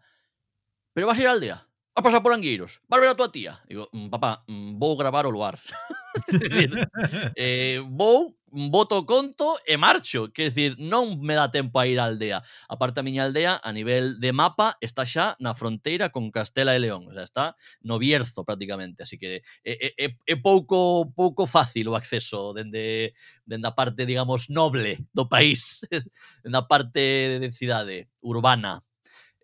pero 0.94 1.08
vas 1.08 1.18
a 1.20 1.22
ir 1.22 1.28
á 1.28 1.32
aldea? 1.36 1.69
a 1.96 2.02
pasar 2.02 2.24
por 2.24 2.34
Angueiros, 2.34 2.82
vas 2.88 3.00
ver 3.00 3.10
a 3.10 3.16
tua 3.16 3.32
tía. 3.32 3.60
Digo, 3.68 3.90
mm, 3.92 4.10
papá, 4.10 4.44
mm, 4.48 4.80
vou 4.80 4.96
gravar 4.96 5.26
o 5.26 5.32
luar. 5.32 5.60
eh, 7.36 7.84
vou, 7.86 8.40
boto 8.52 9.06
conto 9.06 9.60
e 9.66 9.78
marcho. 9.78 10.32
Quer 10.34 10.50
decir, 10.50 10.76
non 10.80 11.22
me 11.22 11.36
dá 11.36 11.52
tempo 11.52 11.80
a 11.80 11.86
ir 11.86 12.00
á 12.00 12.06
aldea. 12.10 12.42
A 12.68 12.76
parte 12.78 13.00
a 13.00 13.06
miña 13.06 13.26
aldea, 13.26 13.62
a 13.62 13.72
nivel 13.72 14.20
de 14.20 14.32
mapa, 14.34 14.78
está 14.82 15.06
xa 15.06 15.36
na 15.40 15.54
fronteira 15.54 16.10
con 16.10 16.32
Castela 16.32 16.76
e 16.76 16.80
León. 16.82 17.08
O 17.10 17.14
sea, 17.14 17.24
está 17.24 17.46
no 17.86 18.00
Bierzo 18.00 18.44
prácticamente. 18.46 19.04
Así 19.04 19.18
que 19.18 19.44
é, 19.64 19.94
é, 19.98 20.16
é 20.16 20.36
pouco 20.36 21.12
pouco 21.14 21.46
fácil 21.46 21.94
o 21.94 21.96
acceso 21.96 22.54
dende, 22.54 23.14
dende 23.46 23.68
a 23.68 23.76
parte, 23.76 24.06
digamos, 24.06 24.50
noble 24.50 25.06
do 25.14 25.30
país. 25.30 25.86
dende 26.44 26.58
a 26.58 26.66
parte 26.66 27.40
de 27.40 27.52
cidade 27.52 28.10
urbana 28.22 28.82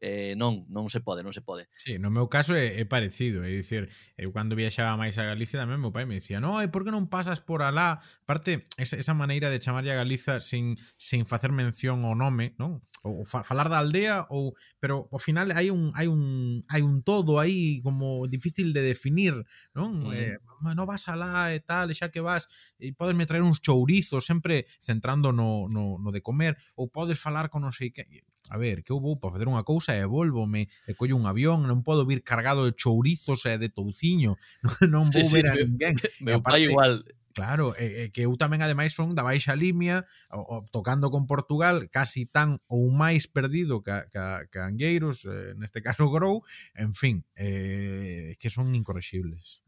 eh, 0.02 0.36
non, 0.36 0.68
non 0.68 0.92
se 0.92 1.00
pode, 1.00 1.24
non 1.24 1.32
se 1.32 1.42
pode. 1.42 1.68
Sí, 1.72 1.98
no 1.98 2.12
meu 2.12 2.28
caso 2.28 2.54
é, 2.54 2.80
é 2.80 2.86
parecido, 2.86 3.42
é 3.44 3.50
dicir, 3.50 3.90
eu 4.20 4.30
cando 4.36 4.56
viaxaba 4.56 5.00
máis 5.00 5.16
a 5.18 5.26
Galicia 5.26 5.62
tamén 5.64 5.80
meu 5.80 5.96
pai 5.96 6.04
me 6.04 6.20
dicía, 6.20 6.44
"No, 6.44 6.60
e 6.60 6.68
por 6.68 6.84
que 6.84 6.92
non 6.92 7.08
pasas 7.08 7.40
por 7.40 7.64
alá?" 7.64 8.04
Parte 8.28 8.68
esa, 8.76 9.00
esa 9.00 9.16
maneira 9.16 9.48
de 9.48 9.64
chamarlle 9.64 9.96
a 9.96 10.00
Galiza 10.00 10.44
sin 10.44 10.76
sin 11.00 11.24
facer 11.24 11.56
mención 11.56 12.04
ao 12.04 12.14
nome, 12.14 12.54
non? 12.60 12.84
Ou 13.08 13.24
fa, 13.24 13.48
falar 13.48 13.72
da 13.72 13.80
aldea 13.80 14.28
ou 14.30 14.54
pero 14.84 15.08
ao 15.10 15.20
final 15.22 15.50
hai 15.56 15.72
un 15.72 15.90
hai 15.96 16.12
un 16.12 16.62
hai 16.68 16.82
un 16.84 17.02
todo 17.02 17.40
aí 17.40 17.80
como 17.82 18.28
difícil 18.28 18.76
de 18.76 18.84
definir, 18.84 19.34
non? 19.74 20.12
Mm. 20.12 20.14
Eh, 20.14 20.38
no 20.76 20.86
vas 20.86 21.08
alá 21.08 21.54
e 21.54 21.60
tal, 21.62 21.92
e 21.92 21.96
xa 21.96 22.10
que 22.10 22.22
vas, 22.22 22.48
e 22.80 22.92
podes 22.94 23.16
me 23.16 23.26
traer 23.26 23.44
uns 23.44 23.62
chourizos 23.62 24.26
sempre 24.26 24.66
centrando 24.80 25.32
no, 25.32 25.68
no, 25.70 25.98
no 26.00 26.10
de 26.12 26.22
comer, 26.22 26.58
ou 26.76 26.90
podes 26.90 27.20
falar 27.20 27.50
con 27.50 27.64
non 27.64 27.76
sei 27.76 27.92
que 27.94 28.04
a 28.50 28.58
ver, 28.58 28.84
que 28.84 28.92
eu 28.92 29.00
vou 29.00 29.18
para 29.18 29.34
facer 29.34 29.48
unha 29.50 29.66
cousa 29.66 29.98
e 29.98 30.06
volvome, 30.06 30.70
e 30.86 30.94
collo 30.94 31.18
un 31.18 31.26
avión, 31.26 31.66
non 31.66 31.82
podo 31.82 32.06
vir 32.06 32.22
cargado 32.22 32.66
de 32.66 32.78
chourizos 32.78 33.46
e 33.50 33.58
de 33.58 33.70
touciño, 33.70 34.38
non, 34.92 35.06
non 35.06 35.06
vou 35.10 35.26
sí, 35.26 35.34
ver 35.34 35.46
sí, 35.46 35.52
a 35.52 35.56
ninguén. 35.58 35.96
Meu, 36.26 36.40
aparte, 36.40 36.62
pai 36.62 36.70
igual, 36.70 36.94
Claro, 37.36 37.76
e, 37.76 38.08
e 38.08 38.16
que 38.16 38.24
eu 38.24 38.32
tamén 38.40 38.64
ademais 38.64 38.96
son 38.96 39.12
da 39.12 39.20
Baixa 39.20 39.60
Limia, 39.60 40.08
o, 40.32 40.40
o, 40.40 40.56
tocando 40.72 41.12
con 41.12 41.28
Portugal, 41.28 41.92
casi 41.92 42.24
tan 42.24 42.64
ou 42.72 42.88
máis 42.96 43.28
perdido 43.28 43.84
ca, 43.84 44.08
ca, 44.08 44.48
ca 44.48 44.72
Angueiros, 44.72 45.28
eh, 45.28 45.52
neste 45.60 45.84
caso 45.88 46.08
Grou, 46.08 46.48
en 46.80 46.96
fin, 46.96 47.28
eh, 47.36 48.40
que 48.40 48.48
son 48.48 48.72
incorrexibles. 48.72 49.60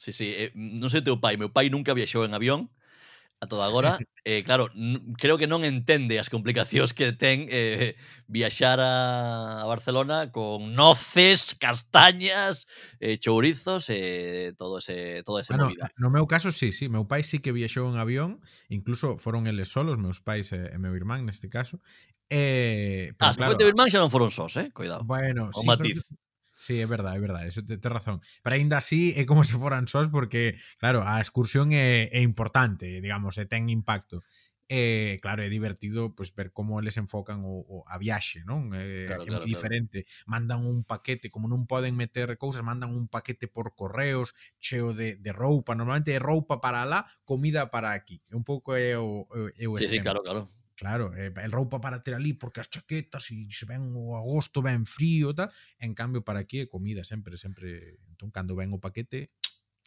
Sí, 0.00 0.16
sí, 0.16 0.32
eh, 0.32 0.48
non 0.56 0.88
sei 0.88 1.04
teu 1.04 1.20
pai, 1.20 1.36
meu 1.36 1.52
pai 1.52 1.68
nunca 1.68 1.92
viaxou 1.92 2.24
en 2.24 2.32
avión, 2.32 2.72
a 3.40 3.46
toda 3.46 3.64
agora, 3.64 3.98
eh, 4.24 4.44
claro, 4.44 4.68
creo 5.16 5.40
que 5.40 5.48
non 5.48 5.64
entende 5.64 6.20
as 6.20 6.28
complicacións 6.28 6.92
que 6.92 7.16
ten 7.16 7.48
eh, 7.48 7.96
viaxar 8.28 8.76
a, 8.76 9.64
a 9.64 9.66
Barcelona 9.66 10.28
con 10.28 10.76
noces, 10.76 11.56
castañas, 11.56 12.68
eh, 13.00 13.16
chourizos 13.16 13.88
e 13.88 13.96
eh, 13.96 14.52
todo 14.52 14.84
ese 14.84 15.24
todo 15.24 15.40
ese 15.40 15.56
bueno, 15.56 15.72
movida. 15.72 15.88
No 15.96 16.12
meu 16.12 16.28
caso 16.28 16.52
sí, 16.52 16.68
sí, 16.68 16.92
meu 16.92 17.08
pai 17.08 17.24
sí 17.24 17.40
que 17.40 17.56
viaxou 17.56 17.88
en 17.88 17.96
avión, 17.96 18.44
incluso 18.68 19.16
foron 19.16 19.48
eles 19.48 19.72
solos, 19.72 19.96
meus 19.96 20.20
pais 20.20 20.52
e, 20.52 20.60
e 20.68 20.76
meu 20.76 20.92
irmán 20.92 21.24
neste 21.24 21.48
caso. 21.48 21.80
Eh, 22.28 23.16
pero 23.16 23.32
ah, 23.32 23.34
claro, 23.34 23.56
teu 23.56 23.72
irmán 23.72 23.88
xa 23.88 24.04
non 24.04 24.12
foron 24.12 24.28
sós, 24.28 24.52
eh? 24.60 24.68
Cuidado. 24.70 25.00
Bueno, 25.08 25.48
o 25.48 25.60
sí, 25.60 25.66
matiz. 25.66 26.12
Pero, 26.12 26.29
Sí, 26.60 26.76
é 26.78 26.84
verdade, 26.84 27.16
é 27.16 27.20
verdade, 27.24 27.48
eso 27.48 27.64
te, 27.64 27.78
te 27.80 27.88
razón. 27.88 28.20
Pero 28.44 28.52
aínda 28.52 28.76
así 28.76 29.16
é 29.16 29.24
como 29.24 29.48
se 29.48 29.56
foran 29.56 29.88
sós 29.88 30.12
porque, 30.12 30.60
claro, 30.76 31.00
a 31.00 31.16
excursión 31.16 31.72
é, 31.72 32.12
é 32.12 32.20
importante, 32.20 33.00
digamos, 33.00 33.40
e 33.40 33.48
ten 33.48 33.72
impacto. 33.72 34.20
E, 34.68 35.16
claro, 35.24 35.40
é 35.40 35.48
divertido 35.48 36.12
pues, 36.12 36.36
ver 36.36 36.52
como 36.52 36.76
eles 36.76 37.00
enfocan 37.00 37.48
o, 37.48 37.64
o 37.64 37.76
a 37.88 37.96
viaxe, 37.96 38.44
non? 38.44 38.76
É, 38.76 38.84
eh, 38.84 39.06
claro, 39.08 39.24
é 39.24 39.26
claro, 39.32 39.44
diferente. 39.48 40.04
Claro. 40.04 40.28
Mandan 40.28 40.60
un 40.68 40.84
paquete, 40.84 41.32
como 41.32 41.48
non 41.48 41.64
poden 41.64 41.96
meter 41.96 42.36
cousas, 42.36 42.60
mandan 42.60 42.92
un 42.92 43.08
paquete 43.08 43.48
por 43.48 43.72
correos 43.72 44.36
cheo 44.60 44.92
de, 44.92 45.16
de 45.16 45.32
roupa. 45.32 45.72
Normalmente 45.72 46.12
é 46.12 46.20
roupa 46.20 46.60
para 46.60 46.84
lá, 46.84 47.08
comida 47.24 47.72
para 47.72 47.96
aquí. 47.96 48.20
É 48.28 48.36
un 48.36 48.44
pouco 48.44 48.76
é 48.76 49.00
o, 49.00 49.24
é 49.56 49.64
o 49.64 49.80
esquema. 49.80 49.80
Sí, 49.80 49.96
sí, 49.96 50.04
claro, 50.04 50.20
claro. 50.20 50.59
Claro, 50.80 51.12
eh, 51.14 51.30
el 51.36 51.52
roupa 51.52 51.78
para 51.78 52.02
ter 52.02 52.14
ali 52.14 52.32
porque 52.32 52.60
as 52.60 52.70
chaquetas 52.72 53.28
e 53.36 53.44
se 53.52 53.68
ven 53.68 53.92
o 53.92 54.16
agosto 54.16 54.64
ben 54.64 54.88
frío 54.88 55.36
e 55.36 55.36
tal. 55.36 55.52
En 55.76 55.92
cambio, 55.92 56.24
para 56.24 56.40
aquí 56.40 56.64
é 56.64 56.72
comida 56.72 57.04
sempre, 57.04 57.36
sempre. 57.36 58.00
Entón, 58.08 58.32
cando 58.32 58.56
ven 58.56 58.72
o 58.72 58.80
paquete, 58.80 59.28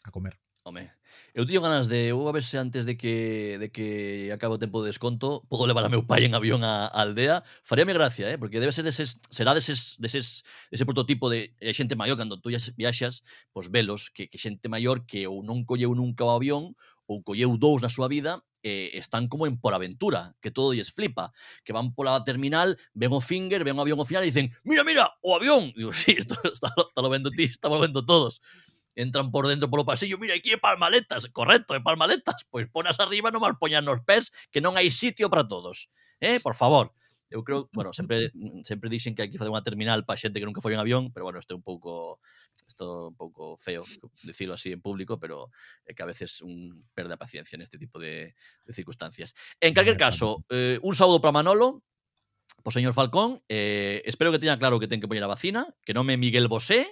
a 0.06 0.14
comer. 0.14 0.38
Home, 0.64 0.94
eu 1.34 1.50
teño 1.50 1.66
ganas 1.66 1.90
de, 1.90 2.14
eu 2.14 2.30
a 2.30 2.32
ver 2.32 2.46
se 2.46 2.62
antes 2.62 2.86
de 2.86 2.94
que 2.96 3.58
de 3.58 3.74
que 3.74 4.30
acabe 4.32 4.54
o 4.54 4.62
tempo 4.62 4.86
de 4.86 4.94
desconto, 4.94 5.42
podo 5.50 5.66
levar 5.66 5.82
a 5.84 5.90
meu 5.90 6.06
pai 6.06 6.30
en 6.30 6.38
avión 6.38 6.62
a, 6.62 6.86
a 6.86 7.02
aldea. 7.02 7.42
Faríame 7.66 7.98
gracia, 7.98 8.30
eh, 8.30 8.38
porque 8.38 8.62
debe 8.62 8.72
ser 8.72 8.86
deses, 8.86 9.18
será 9.34 9.58
deses, 9.58 9.98
deses, 9.98 10.46
ese 10.70 10.86
prototipo 10.86 11.26
de 11.34 11.58
eh, 11.58 11.74
xente 11.74 11.98
maior 11.98 12.22
cando 12.22 12.38
tú 12.38 12.54
viaxas, 12.78 13.26
pois 13.50 13.74
velos 13.74 14.14
que, 14.14 14.30
que 14.30 14.38
xente 14.38 14.70
maior 14.70 15.10
que 15.10 15.26
ou 15.26 15.42
non 15.42 15.66
colleu 15.66 15.98
nunca 15.98 16.22
o 16.22 16.32
avión 16.38 16.78
ou 17.10 17.26
colleu 17.26 17.58
dous 17.58 17.82
na 17.82 17.90
súa 17.90 18.06
vida 18.08 18.46
eh, 18.64 18.92
están 18.94 19.28
como 19.28 19.46
en 19.46 19.60
por 19.60 19.74
aventura, 19.74 20.36
que 20.42 20.50
todo 20.50 20.74
les 20.74 20.92
flipa, 20.92 21.32
que 21.64 21.74
van 21.74 21.94
por 21.94 22.06
la 22.06 22.24
terminal, 22.24 22.80
ven 22.94 23.12
un 23.12 23.22
finger, 23.22 23.64
ven 23.64 23.76
un 23.76 23.82
avión 23.82 24.00
ao 24.00 24.06
final 24.06 24.24
y 24.24 24.32
dicen, 24.32 24.56
mira, 24.64 24.84
mira, 24.84 25.12
o 25.22 25.36
avión. 25.36 25.76
Y 25.76 25.84
digo, 25.84 25.92
sí, 25.94 26.16
esto 26.18 26.36
está, 26.44 26.74
está 26.76 27.02
lo 27.02 27.10
vendo 27.10 27.30
ti, 27.30 27.44
estamos 27.44 27.80
vendo 27.80 28.06
todos. 28.06 28.42
Entran 28.96 29.32
por 29.32 29.48
dentro 29.48 29.70
por 29.70 29.86
pasillo, 29.86 30.18
mira, 30.18 30.36
aquí 30.36 30.52
hay 30.52 30.58
palmaletas, 30.58 31.28
correcto, 31.28 31.74
hay 31.74 31.82
palmaletas, 31.82 32.46
pois 32.50 32.66
pues 32.66 32.72
ponas 32.72 33.00
arriba, 33.00 33.30
non 33.30 33.42
mal 33.42 33.58
poñas 33.60 33.84
nos 33.84 34.00
pés, 34.06 34.32
que 34.54 34.62
non 34.62 34.80
hai 34.80 34.88
sitio 34.94 35.28
para 35.28 35.44
todos. 35.44 35.90
Eh, 36.24 36.40
por 36.40 36.56
favor. 36.56 36.94
Eu 37.34 37.42
creo, 37.42 37.66
bueno, 37.74 37.90
sempre 37.98 38.30
sempre 38.62 38.94
dixen 38.94 39.18
que 39.18 39.26
hai 39.26 39.30
que 39.34 39.42
facer 39.42 39.50
unha 39.50 39.66
terminal 39.66 40.06
para 40.06 40.22
xente 40.22 40.38
que 40.38 40.46
nunca 40.46 40.62
foi 40.62 40.78
en 40.78 40.82
avión, 40.86 41.10
pero 41.10 41.26
bueno, 41.26 41.42
isto 41.42 41.52
é 41.52 41.58
un 41.58 41.66
pouco 41.66 42.22
isto 42.70 43.10
un 43.10 43.18
pouco 43.18 43.58
feo 43.58 43.82
dicilo 44.22 44.54
así 44.54 44.70
en 44.70 44.86
público, 44.86 45.18
pero 45.18 45.50
é 45.84 45.98
que 45.98 46.06
a 46.06 46.10
veces 46.10 46.46
un 46.46 46.86
perde 46.94 47.18
a 47.18 47.22
paciencia 47.22 47.58
neste 47.58 47.82
tipo 47.82 47.98
de, 47.98 48.38
de 48.38 48.72
circunstancias. 48.72 49.34
En 49.58 49.74
calquer 49.74 49.98
caso, 49.98 50.46
eh, 50.54 50.78
un 50.86 50.94
saúdo 50.94 51.18
para 51.18 51.34
Manolo, 51.34 51.82
Pues 52.62 52.76
señor 52.76 52.94
Falcón, 52.94 53.42
eh, 53.50 54.02
espero 54.06 54.32
que 54.32 54.40
teña 54.40 54.60
claro 54.60 54.80
que 54.80 54.88
ten 54.88 55.02
que 55.02 55.08
poñer 55.10 55.26
a 55.26 55.32
vacina, 55.32 55.68
que 55.84 55.92
non 55.92 56.06
me 56.08 56.16
Miguel 56.16 56.48
Bosé, 56.48 56.86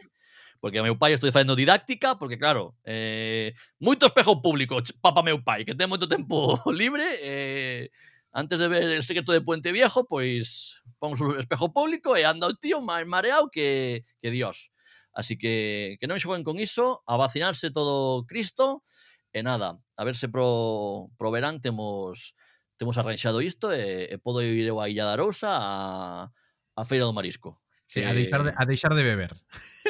porque 0.60 0.78
a 0.78 0.86
meu 0.86 1.00
pai 1.00 1.16
estou 1.16 1.32
facendo 1.32 1.56
didáctica, 1.56 2.20
porque 2.20 2.36
claro, 2.36 2.76
eh, 2.84 3.56
moito 3.80 4.06
espejo 4.06 4.44
público, 4.44 4.84
papa 5.00 5.24
meu 5.24 5.40
pai, 5.40 5.64
que 5.64 5.78
ten 5.78 5.88
moito 5.88 6.12
tempo 6.12 6.60
libre, 6.76 7.06
eh, 7.24 7.88
antes 8.32 8.60
de 8.60 8.68
ver 8.68 8.84
el 8.84 9.04
secreto 9.04 9.32
de 9.32 9.42
Puente 9.42 9.72
Viejo, 9.72 10.08
pois 10.08 10.82
pon 11.00 11.14
o 11.20 11.40
espejo 11.40 11.74
público 11.76 12.16
e 12.16 12.24
anda 12.24 12.48
o 12.48 12.56
tío 12.56 12.80
máis 12.80 13.04
mareado 13.04 13.52
que, 13.52 14.04
que 14.24 14.32
Dios. 14.32 14.72
Así 15.12 15.36
que 15.36 16.00
que 16.00 16.08
non 16.08 16.20
xoguen 16.20 16.48
con 16.48 16.56
iso, 16.60 17.04
a 17.04 17.20
vacinarse 17.20 17.76
todo 17.76 18.24
Cristo 18.24 18.88
e 19.36 19.44
nada, 19.44 19.80
a 20.00 20.04
ver 20.08 20.16
se 20.16 20.32
pro, 20.32 21.12
pro 21.20 21.32
verán 21.32 21.60
temos 21.60 22.36
temos 22.80 22.98
arranxado 22.98 23.44
isto 23.44 23.70
e, 23.70 24.08
e 24.10 24.16
podo 24.18 24.42
ir 24.42 24.66
eu 24.66 24.80
a 24.80 24.88
Illa 24.88 25.06
da 25.06 25.14
Arousa 25.20 25.52
a, 25.52 26.32
a 26.76 26.82
Feira 26.88 27.06
do 27.06 27.14
Marisco. 27.14 27.60
Sí, 27.92 28.00
eh, 28.00 28.08
a, 28.08 28.14
deixar 28.14 28.42
de, 28.44 28.54
a 28.56 28.66
deixar 28.66 28.96
de 28.96 29.04
beber. 29.04 29.36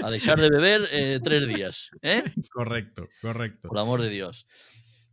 A 0.02 0.10
deixar 0.10 0.42
de 0.42 0.50
beber 0.50 0.90
eh, 0.92 1.20
tres 1.22 1.48
días. 1.48 1.92
¿eh? 2.02 2.24
Correcto, 2.52 3.08
correcto. 3.22 3.70
Por 3.70 3.78
amor 3.78 4.02
de 4.02 4.10
Dios. 4.10 4.48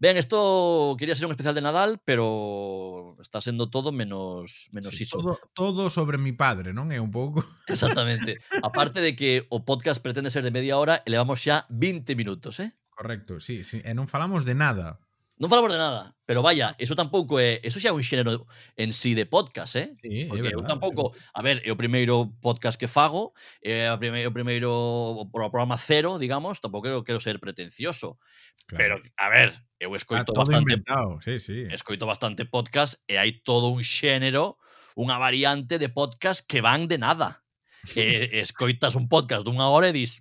Ben, 0.01 0.17
esto 0.17 0.95
quería 0.99 1.15
ser 1.15 1.27
un 1.27 1.33
especial 1.33 1.55
de 1.55 1.61
Nadal, 1.61 2.01
pero 2.05 3.17
está 3.21 3.41
sendo 3.41 3.69
todo 3.69 3.91
menos 3.91 4.69
menos 4.71 4.95
sí, 4.95 5.03
iso. 5.03 5.19
Todo, 5.19 5.39
todo 5.55 5.91
sobre 5.91 6.19
mi 6.19 6.31
padre, 6.31 6.71
non 6.71 6.95
é 6.95 7.03
un 7.03 7.11
pouco? 7.11 7.43
Exactamente. 7.67 8.39
Aparte 8.63 9.03
de 9.03 9.19
que 9.19 9.51
o 9.51 9.67
podcast 9.67 9.99
pretende 9.99 10.31
ser 10.31 10.47
de 10.47 10.55
media 10.55 10.79
hora, 10.79 11.03
elevamos 11.03 11.43
xa 11.43 11.67
20 11.67 12.15
minutos, 12.15 12.63
eh? 12.63 12.79
Correcto, 12.95 13.43
sí, 13.43 13.67
sí. 13.67 13.83
E 13.83 13.91
non 13.91 14.07
falamos 14.07 14.47
de 14.47 14.55
nada. 14.55 15.03
Non 15.39 15.47
falamos 15.47 15.71
de 15.71 15.79
nada, 15.79 16.19
pero 16.27 16.43
vaya, 16.43 16.75
eso 16.83 16.99
tampouco 16.99 17.39
é, 17.39 17.63
eso 17.63 17.79
xa 17.79 17.91
é 17.91 17.95
un 17.95 18.03
xénero 18.03 18.51
en 18.75 18.91
sí 18.91 19.15
de 19.15 19.23
podcast, 19.23 19.79
eh? 19.79 19.95
Sí, 20.03 20.27
Porque 20.27 20.43
é 20.43 20.51
verdad, 20.51 20.59
eu 20.59 20.67
tampouco, 20.67 21.15
a 21.15 21.41
ver, 21.47 21.63
é 21.63 21.71
o 21.71 21.79
primeiro 21.79 22.35
podcast 22.43 22.75
que 22.75 22.91
fago, 22.91 23.31
eh, 23.63 23.87
é 23.87 23.93
o 23.95 24.03
primeiro, 24.03 24.27
o 24.27 24.35
primeiro 24.35 24.71
o 25.15 25.31
programa 25.31 25.79
cero, 25.79 26.19
digamos, 26.19 26.59
tampouco 26.59 27.07
quero 27.07 27.23
ser 27.23 27.39
pretencioso. 27.39 28.19
Claro. 28.67 28.99
Pero, 28.99 29.15
a 29.15 29.31
ver, 29.31 29.55
eu 29.79 29.95
ah, 29.95 29.99
escoito 30.03 30.35
ah, 30.35 30.43
bastante... 30.43 30.75
Inventado. 30.75 31.23
Sí, 31.23 31.39
sí. 31.39 31.71
Escoito 31.71 32.03
bastante 32.03 32.43
podcast 32.43 32.99
e 33.07 33.15
hai 33.15 33.39
todo 33.39 33.71
un 33.71 33.87
xénero, 33.87 34.59
unha 34.99 35.23
variante 35.23 35.79
de 35.79 35.87
podcast 35.87 36.43
que 36.51 36.59
van 36.59 36.91
de 36.91 36.99
nada. 36.99 37.47
e, 37.95 38.27
escoitas 38.43 38.99
un 38.99 39.07
podcast 39.07 39.47
dunha 39.47 39.71
hora 39.71 39.87
e 39.87 39.95
dis, 39.95 40.19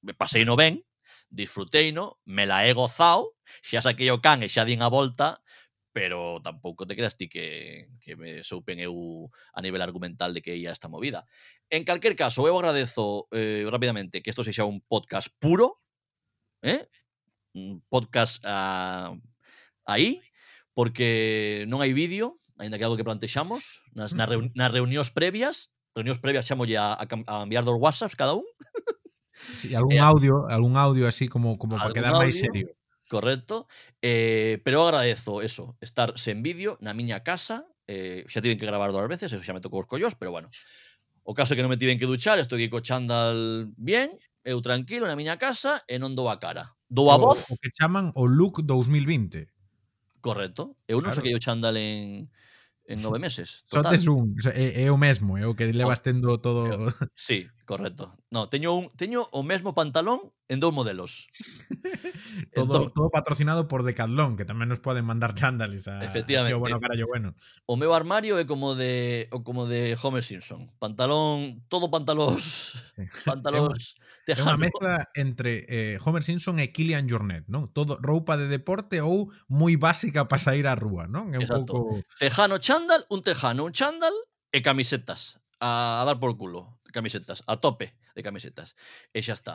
me 0.00 0.16
pasei 0.16 0.48
no 0.48 0.56
ben, 0.56 0.80
disfrutei 1.28 1.92
no, 1.92 2.20
me 2.24 2.46
la 2.46 2.66
he 2.66 2.72
gozado, 2.72 3.36
xa 3.60 3.84
saquei 3.84 4.08
o 4.08 4.24
can 4.24 4.40
e 4.40 4.48
xa 4.48 4.64
din 4.64 4.80
a 4.80 4.88
volta, 4.88 5.44
pero 5.92 6.40
tampouco 6.40 6.88
te 6.88 6.96
creas 6.96 7.20
ti 7.20 7.28
que, 7.28 7.92
que 8.00 8.16
me 8.16 8.40
soupen 8.40 8.80
eu 8.80 9.28
a 9.52 9.60
nivel 9.60 9.84
argumental 9.84 10.32
de 10.32 10.40
que 10.40 10.56
ia 10.56 10.72
esta 10.72 10.88
movida. 10.88 11.28
En 11.68 11.84
calquer 11.84 12.16
caso, 12.16 12.48
eu 12.48 12.56
agradezo 12.56 13.28
eh, 13.30 13.68
rapidamente 13.68 14.24
que 14.24 14.32
isto 14.32 14.42
sexa 14.42 14.64
un 14.64 14.80
podcast 14.80 15.28
puro, 15.38 15.84
eh? 16.64 16.88
un 17.52 17.84
podcast 17.88 18.40
ah, 18.48 19.12
aí, 19.84 20.24
porque 20.72 21.68
non 21.68 21.84
hai 21.84 21.92
vídeo, 21.92 22.40
ainda 22.56 22.80
que 22.80 22.84
algo 22.88 22.96
que 22.96 23.04
plantexamos, 23.04 23.84
nas, 23.92 24.16
nas, 24.16 24.28
reun, 24.28 24.48
nas 24.56 24.72
reunións 24.72 25.12
previas, 25.12 25.68
reunións 25.92 26.16
previas 26.16 26.48
xamolle 26.48 26.80
a, 26.80 26.96
a, 26.96 27.04
a 27.04 27.34
enviar 27.44 27.68
dos 27.68 27.76
whatsapps 27.76 28.16
cada 28.16 28.32
un. 28.32 28.48
Sí, 29.56 29.74
algún 29.74 29.98
eh, 29.98 30.00
audio, 30.00 30.46
algún 30.48 30.76
audio 30.76 31.04
así 31.04 31.28
como, 31.28 31.58
como 31.58 31.76
para 31.76 31.92
quedar 31.92 32.16
máis 32.16 32.40
serio 32.40 32.72
correcto? 33.12 33.68
Eh, 34.00 34.64
pero 34.64 34.88
agradezo 34.88 35.44
eso, 35.44 35.76
estar 35.84 36.16
sen 36.16 36.40
vídeo 36.40 36.80
na 36.80 36.96
miña 36.96 37.20
casa, 37.20 37.68
eh, 37.84 38.24
xa 38.24 38.40
tiven 38.40 38.56
que 38.56 38.64
gravar 38.64 38.88
dúas 38.88 39.04
veces, 39.04 39.28
eso 39.36 39.44
xa 39.44 39.52
me 39.52 39.60
tocou 39.60 39.84
os 39.84 39.88
collos, 39.90 40.16
pero 40.16 40.32
bueno. 40.32 40.48
O 41.20 41.36
caso 41.36 41.52
é 41.52 41.60
que 41.60 41.62
non 41.62 41.68
me 41.68 41.76
tiven 41.76 42.00
que 42.00 42.08
duchar, 42.08 42.40
estou 42.40 42.56
aquí 42.56 42.72
co 42.72 42.80
chándal 42.80 43.68
bien, 43.76 44.16
eu 44.48 44.64
tranquilo 44.64 45.04
na 45.04 45.12
miña 45.12 45.36
casa 45.36 45.84
e 45.84 46.00
non 46.00 46.16
dou 46.16 46.32
a 46.32 46.40
cara. 46.40 46.72
Dou 46.88 47.12
a 47.12 47.20
voz. 47.20 47.52
O, 47.52 47.54
o 47.54 47.60
que 47.60 47.68
chaman 47.68 48.16
o 48.16 48.24
look 48.24 48.64
2020. 48.64 49.44
Correcto. 50.24 50.80
Eu 50.88 51.04
non 51.04 51.12
claro. 51.12 51.20
saquei 51.20 51.36
o 51.36 51.42
chándal 51.44 51.76
en 51.76 52.32
en 52.88 52.98
nove 53.00 53.18
meses. 53.18 53.64
Total. 53.68 53.84
Só 53.84 53.90
tes 53.92 54.08
un, 54.08 54.34
é, 54.52 54.84
é 54.84 54.90
o 54.90 54.98
mesmo, 54.98 55.38
é 55.38 55.46
o 55.46 55.54
que 55.54 55.70
levas 55.72 56.02
tendo 56.02 56.38
todo... 56.38 56.66
Sí, 57.14 57.46
Correcto. 57.64 58.16
No, 58.30 58.48
teño 58.48 58.74
un 58.74 58.90
teño 58.96 59.28
o 59.30 59.42
mesmo 59.42 59.74
pantalón 59.74 60.34
en 60.50 60.58
dous 60.58 60.74
modelos. 60.74 61.30
todo, 62.54 62.64
entón, 62.64 62.92
todo 62.92 63.08
patrocinado 63.10 63.68
por 63.68 63.86
Decathlon, 63.86 64.34
que 64.34 64.44
tamén 64.44 64.66
nos 64.66 64.82
poden 64.82 65.06
mandar 65.06 65.32
chándales 65.38 65.86
a 65.86 66.02
Efectivamente. 66.02 66.52
Yo 66.52 66.60
bueno, 66.60 66.82
carallo 66.82 67.06
bueno. 67.06 67.38
O 67.70 67.78
meu 67.78 67.94
armario 67.94 68.36
é 68.36 68.44
como 68.44 68.74
de 68.74 69.30
o 69.30 69.46
como 69.46 69.70
de 69.70 69.94
Homer 69.94 70.26
Simpson, 70.26 70.74
pantalón, 70.82 71.62
todo 71.70 71.86
pantalóns, 71.86 72.74
pantalóns 73.28 73.94
é 74.26 74.38
unha 74.38 74.54
mezcla 74.54 75.10
entre 75.18 75.66
eh, 75.66 75.98
Homer 75.98 76.22
Simpson 76.22 76.62
e 76.62 76.70
Killian 76.70 77.10
Jornet, 77.10 77.50
non? 77.50 77.74
Todo 77.74 77.98
roupa 77.98 78.38
de 78.38 78.46
deporte 78.46 79.02
ou 79.02 79.34
moi 79.50 79.74
básica 79.74 80.30
para 80.30 80.38
sair 80.38 80.70
á 80.70 80.78
rúa, 80.78 81.10
non? 81.10 81.34
É 81.34 81.42
un 81.42 81.46
Exacto. 81.46 81.74
pouco 81.74 82.06
Tejano 82.22 82.62
chándal, 82.62 83.02
un 83.10 83.26
tejano, 83.26 83.66
un 83.66 83.74
chándal 83.74 84.14
e 84.54 84.62
camisetas 84.62 85.42
a, 85.58 86.02
a 86.02 86.06
dar 86.06 86.22
por 86.22 86.38
culo 86.38 86.78
camisetas, 86.92 87.42
a 87.48 87.58
tope 87.58 87.96
de 88.14 88.22
camisetas. 88.22 88.76
E 89.10 89.24
xa 89.24 89.34
está. 89.34 89.54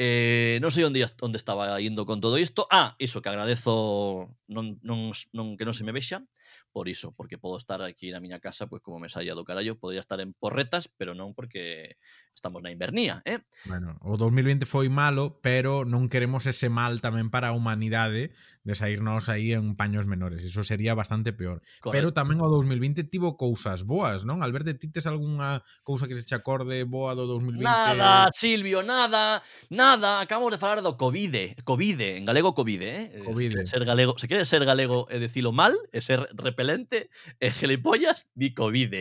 Eh, 0.00 0.58
non 0.64 0.72
sei 0.72 0.88
onde, 0.88 1.04
onde 1.20 1.36
estaba 1.36 1.76
indo 1.78 2.08
con 2.08 2.24
todo 2.24 2.40
isto. 2.40 2.64
Ah, 2.72 2.96
iso, 2.96 3.20
que 3.20 3.28
agradezo 3.28 4.32
non, 4.48 4.80
non, 4.80 5.12
non, 5.36 5.60
que 5.60 5.68
non 5.68 5.76
se 5.76 5.84
me 5.84 5.92
vexa 5.92 6.24
por 6.72 6.88
iso, 6.88 7.12
porque 7.12 7.38
podo 7.38 7.56
estar 7.56 7.82
aquí 7.82 8.10
na 8.10 8.22
miña 8.22 8.40
casa 8.40 8.66
pois 8.66 8.82
como 8.82 8.98
me 8.98 9.08
saía 9.08 9.34
do 9.34 9.44
carallo, 9.44 9.78
podría 9.78 10.00
estar 10.00 10.20
en 10.20 10.32
porretas, 10.34 10.88
pero 10.88 11.14
non 11.14 11.34
porque 11.34 11.98
estamos 12.30 12.62
na 12.62 12.70
invernía, 12.70 13.22
eh? 13.26 13.42
Bueno, 13.66 13.98
o 14.00 14.14
2020 14.16 14.64
foi 14.64 14.88
malo, 14.88 15.42
pero 15.42 15.82
non 15.84 16.08
queremos 16.08 16.46
ese 16.46 16.70
mal 16.70 17.02
tamén 17.02 17.28
para 17.28 17.50
a 17.50 17.56
humanidade 17.56 18.30
¿eh? 18.30 18.30
de 18.64 18.74
sairnos 18.74 19.28
aí 19.28 19.52
en 19.52 19.74
paños 19.74 20.06
menores, 20.06 20.44
iso 20.44 20.62
sería 20.64 20.94
bastante 20.94 21.32
peor. 21.32 21.62
Correcto. 21.80 21.90
Pero 21.90 22.08
tamén 22.12 22.44
o 22.44 22.48
2020 22.48 23.08
tivo 23.08 23.40
cousas 23.40 23.88
boas, 23.88 24.28
non? 24.28 24.44
Alberto, 24.44 24.70
ti 24.76 24.92
tes 24.92 25.08
algunha 25.08 25.64
cousa 25.82 26.06
que 26.06 26.14
se 26.14 26.22
che 26.28 26.36
acorde 26.36 26.84
boa 26.84 27.16
do 27.16 27.24
2020? 27.24 27.64
Nada, 27.64 28.28
Silvio, 28.36 28.84
nada, 28.84 29.42
nada, 29.72 30.20
acabamos 30.20 30.52
de 30.52 30.60
falar 30.60 30.84
do 30.84 30.94
Covid, 31.00 31.64
Covid, 31.64 32.20
en 32.20 32.28
galego 32.28 32.52
Covid, 32.52 32.80
eh? 32.84 33.00
Covid. 33.24 33.64
Se 33.64 33.80
ser 33.80 33.84
galego, 33.88 34.14
se 34.20 34.28
queres 34.28 34.48
ser 34.48 34.64
galego 34.68 35.08
e 35.08 35.16
dicilo 35.18 35.56
mal, 35.56 35.72
é 35.90 36.00
ser 36.04 36.28
repelente, 36.40 37.08
eh, 37.38 37.48
e 37.48 37.54
gelipollas, 37.54 38.28
ni 38.34 38.52
COVID. 38.52 38.92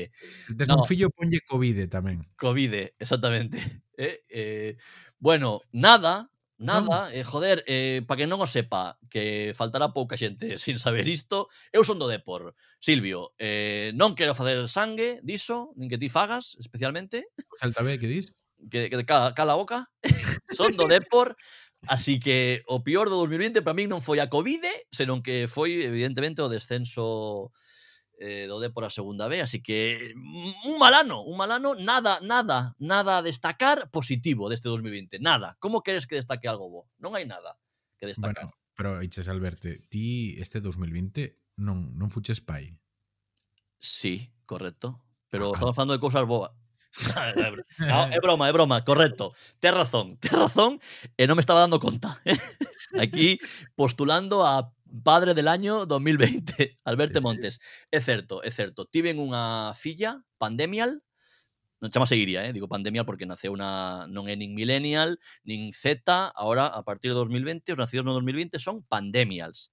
Desconfillo 0.53 1.09
no. 1.09 1.15
ponlle 1.15 1.39
COVID 1.43 1.77
tamén. 1.89 2.27
COVID, 2.37 2.99
exactamente. 2.99 3.57
Eh, 3.99 4.23
eh, 4.31 4.77
bueno, 5.19 5.59
nada, 5.73 6.31
nada, 6.59 7.13
eh, 7.13 7.25
joder, 7.25 7.65
eh, 7.67 8.03
para 8.07 8.19
que 8.19 8.27
non 8.27 8.43
o 8.43 8.47
sepa, 8.47 8.99
que 9.07 9.55
faltará 9.55 9.95
pouca 9.95 10.19
xente 10.19 10.55
sin 10.63 10.77
saber 10.77 11.07
isto, 11.07 11.47
eu 11.73 11.83
son 11.87 11.97
do 11.97 12.07
Depor. 12.07 12.53
Silvio, 12.79 13.35
eh, 13.39 13.91
non 13.95 14.13
quero 14.13 14.35
facer 14.35 14.59
sangue 14.67 15.23
diso, 15.23 15.75
nin 15.79 15.91
que 15.91 15.97
ti 15.97 16.11
fagas, 16.11 16.59
especialmente. 16.59 17.31
Falta 17.59 17.83
B, 17.83 17.99
que 17.99 18.07
dis? 18.07 18.43
Que, 18.71 18.91
que 18.91 19.03
cala, 19.07 19.35
cala 19.35 19.55
a 19.55 19.59
boca. 19.59 19.91
son 20.51 20.75
do 20.75 20.85
Depor. 20.85 21.39
Así 21.87 22.19
que 22.19 22.63
o 22.67 22.83
peor 22.83 23.07
do 23.07 23.15
2020 23.23 23.63
para 23.63 23.77
min 23.77 23.87
non 23.87 24.03
foi 24.03 24.19
a 24.19 24.27
Covid, 24.27 24.65
senón 24.91 25.23
que 25.23 25.47
foi 25.47 25.87
evidentemente 25.87 26.43
o 26.43 26.51
descenso 26.51 27.55
eh, 28.19 28.51
do 28.51 28.59
Depor 28.59 28.83
a 28.83 28.91
segunda 28.91 29.31
B, 29.31 29.39
así 29.39 29.63
que 29.63 30.11
un 30.67 30.75
mal 30.75 30.91
ano, 30.91 31.23
un 31.23 31.39
mal 31.39 31.55
ano, 31.55 31.79
nada, 31.79 32.19
nada, 32.19 32.75
nada 32.77 33.19
a 33.19 33.23
destacar 33.23 33.87
positivo 33.95 34.51
deste 34.51 34.67
2020, 34.67 35.23
nada. 35.23 35.55
Como 35.63 35.81
queres 35.81 36.03
que 36.03 36.19
destaque 36.19 36.51
algo 36.51 36.67
bo? 36.67 36.81
Non 36.99 37.15
hai 37.15 37.23
nada 37.23 37.55
que 37.95 38.11
destacar. 38.11 38.51
Bueno, 38.51 38.59
pero 38.75 38.99
Iches 38.99 39.31
Alberto, 39.31 39.71
ti 39.87 40.35
este 40.35 40.59
2020 40.59 41.63
non 41.63 41.95
non 41.95 42.11
fuches 42.11 42.43
pai. 42.43 42.75
Sí, 43.79 44.35
correcto, 44.43 44.99
pero 45.31 45.51
ah, 45.51 45.55
estamos 45.55 45.75
falando 45.79 45.95
de 45.95 46.03
cousas 46.03 46.27
boas. 46.27 46.51
no, 47.79 47.85
é 47.85 48.17
ah, 48.17 48.19
broma, 48.21 48.49
é 48.49 48.51
broma, 48.51 48.83
correcto. 48.83 49.33
Tes 49.59 49.73
razón, 49.73 50.17
tes 50.21 50.31
razón 50.31 50.79
eh, 51.17 51.23
e 51.23 51.27
non 51.27 51.37
me 51.37 51.43
estaba 51.43 51.61
dando 51.61 51.79
conta. 51.79 52.21
¿eh? 52.25 52.37
Aquí 52.97 53.37
postulando 53.77 54.45
a 54.45 54.73
padre 55.03 55.37
del 55.37 55.47
año 55.47 55.85
2020, 55.85 56.77
Alberto 56.83 57.21
Montes. 57.21 57.61
É 57.93 58.01
certo, 58.01 58.41
é 58.41 58.49
certo. 58.49 58.89
Tiven 58.89 59.21
unha 59.21 59.73
filla, 59.77 60.25
Pandemial, 60.41 61.05
non 61.79 61.93
chama 61.93 62.09
seguiría, 62.09 62.43
eh? 62.43 62.51
digo 62.51 62.67
pandemia 62.67 63.07
porque 63.07 63.23
naceu 63.23 63.55
na 63.55 64.03
non 64.11 64.27
é 64.27 64.35
nin 64.35 64.51
millennial, 64.51 65.15
nin 65.47 65.71
Z, 65.71 66.03
agora 66.35 66.67
a 66.67 66.83
partir 66.83 67.13
de 67.13 67.15
2020, 67.15 67.71
os 67.71 67.79
nacidos 67.79 68.03
no 68.03 68.11
2020 68.19 68.59
son 68.59 68.83
pandemials. 68.83 69.71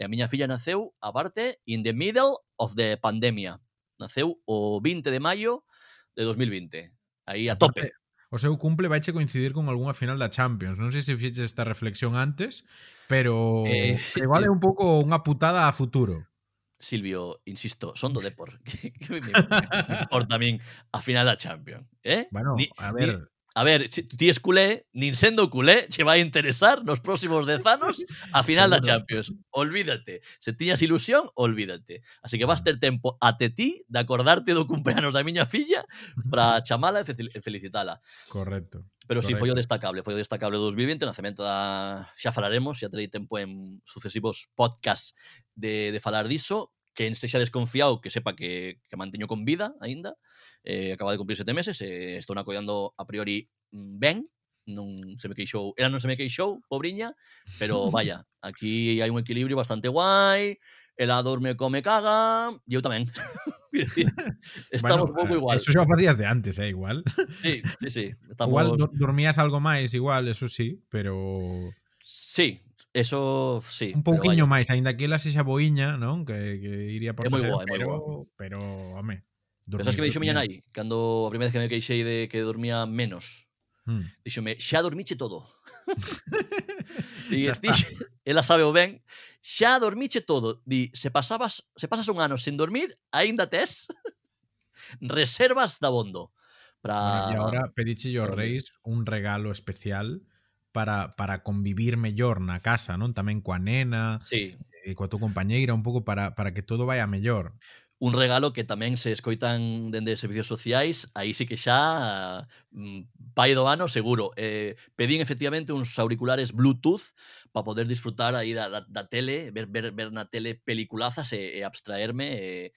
E 0.00 0.06
a 0.06 0.08
miña 0.08 0.32
filla 0.32 0.48
naceu, 0.48 0.96
aparte, 1.04 1.60
in 1.68 1.84
the 1.84 1.92
middle 1.92 2.40
of 2.56 2.72
the 2.80 2.96
pandemia. 2.96 3.60
Naceu 4.00 4.40
o 4.48 4.80
20 4.80 5.12
de 5.12 5.20
maio 5.20 5.68
de 6.16 6.22
2020. 6.24 6.92
Aí 7.26 7.48
a 7.48 7.56
tope. 7.56 7.92
O 8.32 8.40
seu 8.40 8.56
cumple 8.56 8.88
vaiche 8.88 9.12
coincidir 9.12 9.52
con 9.52 9.68
algunha 9.68 9.92
final 9.92 10.16
da 10.16 10.32
Champions. 10.32 10.80
Non 10.80 10.88
sei 10.88 11.04
se 11.04 11.12
fixe 11.20 11.44
esta 11.44 11.68
reflexión 11.68 12.16
antes, 12.16 12.64
pero 13.04 13.68
eh, 13.68 14.00
igual 14.24 14.42
é 14.44 14.50
un 14.50 14.56
pouco 14.56 15.04
unha 15.04 15.20
putada 15.20 15.68
a 15.68 15.76
futuro. 15.76 16.32
Silvio, 16.80 17.44
insisto, 17.44 17.94
son 17.94 18.16
do 18.16 18.24
Depor. 18.24 18.58
que 18.64 19.08
me, 19.12 19.20
me, 19.20 19.30
me 19.30 19.96
importa 20.02 20.34
a 20.34 20.40
min 20.40 20.58
a 20.90 20.98
final 21.04 21.28
da 21.28 21.36
Champions. 21.36 21.86
Eh? 22.02 22.26
Bueno, 22.32 22.56
ni, 22.56 22.66
a 22.80 22.90
ver... 22.90 23.20
Ni, 23.20 23.31
A 23.54 23.64
ver, 23.64 23.92
se 23.92 24.02
ti 24.02 24.28
es 24.28 24.40
culé, 24.40 24.86
nin 24.92 25.14
sendo 25.14 25.50
culé, 25.50 25.86
che 25.88 26.04
vai 26.04 26.20
interesar 26.20 26.84
nos 26.84 27.00
próximos 27.00 27.44
dez 27.44 27.64
anos 27.66 28.00
a 28.32 28.42
final 28.42 28.70
da 28.70 28.80
Champions. 28.80 29.32
Olvídate. 29.50 30.22
Se 30.40 30.52
tiñas 30.52 30.80
ilusión, 30.80 31.28
olvídate. 31.34 32.00
Así 32.22 32.38
que 32.38 32.46
vas 32.48 32.64
ter 32.64 32.80
tempo 32.80 33.18
até 33.20 33.50
ti 33.50 33.84
de 33.88 33.98
acordarte 34.00 34.56
do 34.56 34.64
cumpleanos 34.64 35.12
da 35.12 35.20
miña 35.20 35.44
filla 35.44 35.84
para 36.32 36.62
chamala 36.66 37.04
e 37.04 37.40
felicitala. 37.44 38.00
Correcto. 38.28 38.88
Pero 39.04 39.20
Correcto. 39.20 39.36
sí, 39.36 39.40
foi 39.40 39.50
o 39.50 39.58
destacable, 39.58 40.00
foi 40.00 40.14
o 40.14 40.22
destacable 40.22 40.56
do 40.56 40.72
2020, 40.72 41.04
o 41.04 41.10
nacemento 41.10 41.42
da... 41.42 42.08
Xa 42.16 42.32
falaremos, 42.32 42.80
xa 42.80 42.88
terei 42.88 43.12
tempo 43.12 43.36
en 43.36 43.82
sucesivos 43.84 44.48
podcasts 44.56 45.12
de, 45.52 45.92
de 45.92 46.00
falar 46.00 46.24
diso, 46.24 46.72
que 46.94 47.06
en 47.06 47.16
se 47.16 47.28
xa 47.28 47.40
desconfiado 47.40 48.00
que 48.00 48.12
sepa 48.12 48.36
que, 48.36 48.80
que 48.88 48.96
manteño 48.96 49.26
con 49.26 49.44
vida 49.44 49.74
aínda, 49.80 50.16
eh, 50.64 50.92
acaba 50.92 51.12
de 51.12 51.18
cumplir 51.18 51.36
sete 51.36 51.54
meses, 51.54 51.80
eh, 51.82 52.16
estou 52.16 52.38
acollando 52.38 52.94
a 52.96 53.04
priori 53.06 53.50
mm, 53.72 53.98
ben, 53.98 54.26
non 54.66 54.94
se 55.18 55.26
me 55.26 55.34
queixou, 55.34 55.74
ela 55.74 55.90
non 55.90 55.98
se 55.98 56.06
me 56.06 56.14
queixou, 56.14 56.62
pobriña, 56.70 57.14
pero 57.58 57.90
vaya, 57.94 58.22
aquí 58.40 59.02
hai 59.02 59.10
un 59.10 59.18
equilibrio 59.18 59.58
bastante 59.58 59.90
guai, 59.90 60.58
ela 60.96 61.22
dorme, 61.22 61.56
come, 61.56 61.82
caga, 61.82 62.54
e 62.66 62.74
eu 62.74 62.82
tamén. 62.82 63.10
estamos 64.70 65.10
bueno, 65.10 65.14
pouco 65.14 65.34
eh, 65.34 65.38
igual. 65.38 65.56
Eso 65.56 65.72
xa 65.72 65.84
facías 65.84 66.16
de 66.16 66.26
antes, 66.26 66.58
eh, 66.58 66.68
igual. 66.68 67.02
Sí, 67.40 67.62
sí, 67.80 67.88
sí. 67.90 68.06
Estamos... 68.28 68.52
Igual 68.52 68.76
do 68.76 68.86
dormías 68.92 69.38
algo 69.38 69.60
máis, 69.60 69.94
igual, 69.96 70.28
eso 70.28 70.46
sí, 70.48 70.84
pero... 70.92 71.72
Sí, 72.02 72.60
eso 72.92 73.62
sí. 73.64 73.96
Un 73.96 74.04
pouquiño 74.04 74.44
máis, 74.44 74.68
aínda 74.68 74.92
que 74.92 75.08
ela 75.08 75.16
sexa 75.16 75.40
boiña, 75.40 75.96
non? 75.96 76.28
Que, 76.28 76.60
que 76.60 76.72
iría 76.92 77.16
por... 77.16 77.24
É 77.24 77.32
moi 77.32 77.40
guai, 77.40 77.64
pero, 77.64 78.28
pero, 78.36 78.58
home, 79.00 79.24
Dormir, 79.66 79.84
Pensás 79.84 79.94
que 79.94 80.02
me 80.02 80.10
dixo 80.10 80.18
miña 80.18 80.34
nai, 80.34 80.66
cando 80.74 81.26
a 81.26 81.30
primeira 81.30 81.50
vez 81.50 81.54
que 81.54 81.62
me 81.62 81.70
queixei 81.70 82.02
de 82.02 82.26
que 82.26 82.42
dormía 82.42 82.82
menos. 82.86 83.46
Hmm. 83.86 84.06
Díxome, 84.22 84.58
xa 84.58 84.82
dormiche 84.82 85.14
todo. 85.14 85.46
Di, 87.30 87.46
dixe, 87.46 87.94
ela 88.26 88.42
sabe 88.42 88.62
o 88.62 88.74
ben, 88.74 88.98
xa 89.38 89.78
dormiche 89.78 90.22
todo. 90.22 90.62
Di, 90.66 90.90
se 90.94 91.10
pasabas, 91.10 91.66
se 91.74 91.86
pasas 91.86 92.10
un 92.10 92.18
ano 92.18 92.38
sen 92.38 92.58
dormir, 92.58 92.98
aínda 93.14 93.46
tes 93.46 93.86
reservas 95.00 95.78
da 95.78 95.90
bondo. 95.90 96.34
Pra... 96.82 97.30
Bueno, 97.30 97.30
e 97.30 97.34
agora 97.38 97.62
pediche 97.70 98.10
yo 98.10 98.26
reis 98.26 98.74
un 98.82 99.06
regalo 99.06 99.54
especial 99.54 100.26
para, 100.74 101.14
para 101.14 101.46
convivir 101.46 101.94
mellor 101.94 102.42
na 102.42 102.58
casa, 102.58 102.98
non? 102.98 103.14
Tamén 103.14 103.42
coa 103.42 103.62
nena, 103.62 104.18
sí. 104.26 104.58
e 104.82 104.90
coa 104.98 105.06
tua 105.06 105.22
compañeira, 105.22 105.74
un 105.74 105.86
pouco 105.86 106.02
para, 106.02 106.34
para 106.34 106.50
que 106.50 106.66
todo 106.66 106.86
vaya 106.86 107.06
mellor 107.06 107.54
un 108.02 108.18
regalo 108.18 108.50
que 108.50 108.66
tamén 108.66 108.98
se 108.98 109.14
escoitan 109.14 109.94
dende 109.94 110.18
servicios 110.18 110.50
sociais, 110.50 111.06
aí 111.14 111.38
sí 111.38 111.46
que 111.46 111.54
xa 111.54 112.50
mm, 112.74 113.30
pai 113.30 113.54
do 113.54 113.70
ano 113.70 113.86
seguro. 113.86 114.34
Eh, 114.34 114.74
pedín 114.98 115.22
efectivamente 115.22 115.70
uns 115.70 115.94
auriculares 116.02 116.50
Bluetooth 116.50 117.14
para 117.54 117.62
poder 117.62 117.86
disfrutar 117.86 118.34
aí 118.34 118.58
da, 118.58 118.66
da, 118.66 118.82
da 118.82 119.06
tele, 119.06 119.54
ver, 119.54 119.70
ver, 119.70 119.94
ver 119.94 120.10
na 120.10 120.26
tele 120.26 120.58
peliculazas 120.58 121.30
e, 121.30 121.54
e 121.54 121.62
abstraerme 121.62 122.26
e, 122.42 122.74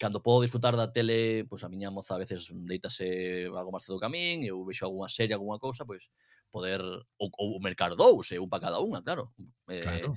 cando 0.00 0.24
podo 0.24 0.48
disfrutar 0.48 0.80
da 0.80 0.88
tele, 0.88 1.44
pois 1.44 1.60
pues, 1.60 1.64
a 1.64 1.68
miña 1.68 1.92
moza 1.92 2.16
a 2.16 2.22
veces 2.24 2.48
deitase 2.48 3.44
algo 3.52 3.68
máis 3.68 3.84
do 3.84 4.00
camín, 4.00 4.48
eu 4.48 4.64
vexo 4.64 4.88
algunha 4.88 5.12
serie, 5.12 5.36
algunha 5.36 5.60
cousa, 5.60 5.84
pois 5.84 6.08
poder 6.48 6.80
ou, 7.20 7.28
ou 7.36 7.60
mercar 7.60 7.92
dous, 8.00 8.32
eh, 8.32 8.40
un 8.40 8.48
para 8.48 8.72
cada 8.72 8.80
unha, 8.80 9.04
claro. 9.04 9.28
Eh, 9.68 9.84
claro. 9.84 10.16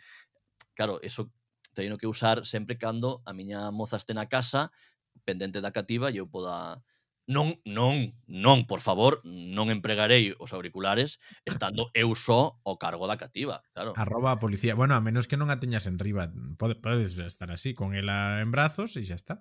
Claro, 0.77 1.01
eso 1.01 1.33
teño 1.77 2.01
que 2.01 2.09
usar 2.09 2.41
sempre 2.49 2.81
cando 2.81 3.21
a 3.29 3.37
miña 3.37 3.69
moza 3.69 4.01
este 4.01 4.17
na 4.17 4.25
casa, 4.25 4.73
pendente 5.21 5.61
da 5.61 5.69
cativa, 5.69 6.09
e 6.09 6.17
eu 6.17 6.25
poda 6.25 6.81
non, 7.27 7.59
non, 7.67 8.15
non, 8.25 8.63
por 8.65 8.79
favor, 8.79 9.19
non 9.27 9.67
empregarei 9.67 10.31
os 10.39 10.55
auriculares 10.55 11.19
estando 11.43 11.91
eu 11.91 12.15
só 12.15 12.55
ao 12.63 12.79
cargo 12.79 13.03
da 13.03 13.19
cativa, 13.19 13.59
claro. 13.75 13.91
Arroba 13.99 14.31
a 14.31 14.39
policía. 14.39 14.79
Bueno, 14.79 14.95
a 14.95 15.03
menos 15.03 15.27
que 15.27 15.35
non 15.35 15.51
a 15.51 15.59
teñas 15.59 15.91
en 15.91 15.99
riba, 15.99 16.31
podes, 16.55 16.79
podes 16.79 17.19
estar 17.19 17.51
así, 17.51 17.75
con 17.75 17.93
ela 17.93 18.39
en 18.39 18.55
brazos 18.55 18.95
e 18.95 19.03
xa 19.03 19.19
está. 19.19 19.35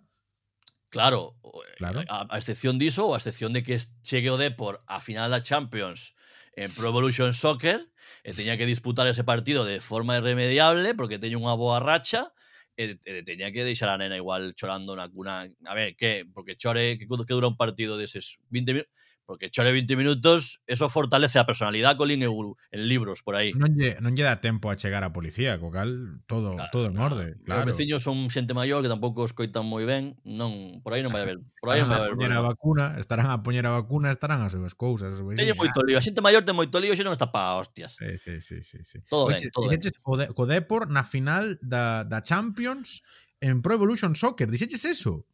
Claro, 0.91 1.39
eh, 1.47 1.79
claro. 1.79 2.03
A, 2.11 2.27
a 2.27 2.37
excepción 2.43 2.75
diso, 2.75 3.07
ou 3.07 3.15
a 3.15 3.23
excepción 3.23 3.55
de 3.55 3.63
que 3.63 3.79
chegue 4.03 4.35
o 4.35 4.37
Depor 4.37 4.83
a 4.91 4.99
final 4.99 5.31
da 5.31 5.39
Champions 5.39 6.19
en 6.59 6.75
Pro 6.75 6.91
Evolution 6.91 7.31
Soccer, 7.31 7.87
e 8.27 8.35
teña 8.35 8.59
que 8.59 8.67
disputar 8.67 9.07
ese 9.07 9.23
partido 9.23 9.63
de 9.63 9.79
forma 9.79 10.19
irremediable 10.19 10.99
porque 10.99 11.23
teño 11.23 11.39
unha 11.39 11.55
boa 11.55 11.79
racha 11.79 12.35
e, 12.75 12.99
e 12.99 13.23
teña 13.23 13.55
que 13.55 13.63
deixar 13.63 13.87
a 13.87 13.95
nena 13.95 14.19
igual 14.19 14.51
chorando 14.59 14.99
na 14.99 15.07
cuna. 15.07 15.47
A 15.47 15.75
ver, 15.79 15.95
que 15.95 16.27
porque 16.35 16.59
chore, 16.59 16.99
que, 16.99 17.07
que 17.07 17.35
dura 17.39 17.47
un 17.47 17.55
partido 17.55 17.95
deses 17.95 18.43
20 18.51 18.83
minutos 18.83 18.91
Porque 19.27 19.51
chore 19.51 19.73
20 19.73 19.97
minutos, 19.97 20.63
eso 20.67 20.89
fortalece 20.89 21.43
a 21.43 21.45
personalidade 21.45 21.99
Colin 21.99 22.23
e 22.23 22.31
en 22.31 22.89
libros 22.89 23.27
por 23.27 23.35
aí. 23.35 23.51
Non 23.59 23.75
lle, 23.75 23.99
non 23.99 24.15
lle 24.15 24.23
dá 24.23 24.39
tempo 24.39 24.71
a 24.71 24.79
chegar 24.79 25.03
a 25.03 25.11
policía, 25.11 25.59
co 25.59 25.75
cal 25.75 26.23
todo, 26.31 26.55
claro, 26.55 26.71
todo 26.71 26.87
en 26.87 26.95
claro. 26.95 27.19
orde. 27.19 27.35
Claro. 27.43 27.67
Os 27.67 27.75
veciños 27.75 28.07
son 28.07 28.31
xente 28.31 28.55
maior 28.55 28.87
que 28.87 28.89
tampouco 28.89 29.27
escoitan 29.27 29.67
moi 29.67 29.83
ben, 29.83 30.15
non, 30.23 30.79
por 30.79 30.95
aí 30.95 31.03
non 31.03 31.11
vai 31.11 31.27
haber, 31.27 31.43
por 31.59 31.75
aí 31.75 31.83
non 31.83 31.91
vai 31.91 32.07
haber. 32.07 32.15
Poñer 32.15 32.39
a, 32.39 32.47
vacuna, 32.47 32.85
estarán 33.03 33.27
a 33.35 33.43
poñer 33.43 33.67
a 33.67 33.75
vacuna, 33.75 34.15
estarán 34.15 34.47
as 34.47 34.55
súas 34.55 34.79
cousas. 34.79 35.19
Teño 35.19 35.59
moito 35.59 35.83
lío, 35.83 35.99
a 35.99 36.05
xente 36.07 36.23
maior 36.23 36.47
ten 36.47 36.55
moito 36.55 36.79
lío, 36.79 36.95
xe 36.95 37.03
non 37.03 37.11
está 37.11 37.35
pa 37.35 37.59
hostias. 37.59 37.99
Sí, 37.99 38.15
sí, 38.23 38.39
sí, 38.39 38.63
sí, 38.63 38.79
sí. 38.87 39.03
Todo 39.11 39.35
Oche, 39.35 39.51
ben, 39.51 39.55
todo 39.55 39.67
ben. 39.67 39.83
O, 40.07 40.15
de, 40.15 40.27
o 40.31 40.43
Depor 40.47 40.87
na 40.87 41.03
final 41.03 41.59
da, 41.59 42.07
da 42.07 42.23
Champions 42.23 43.03
en 43.43 43.59
Pro 43.59 43.75
Evolution 43.75 44.15
Soccer, 44.15 44.47
dixeches 44.47 44.87
eso? 44.87 45.27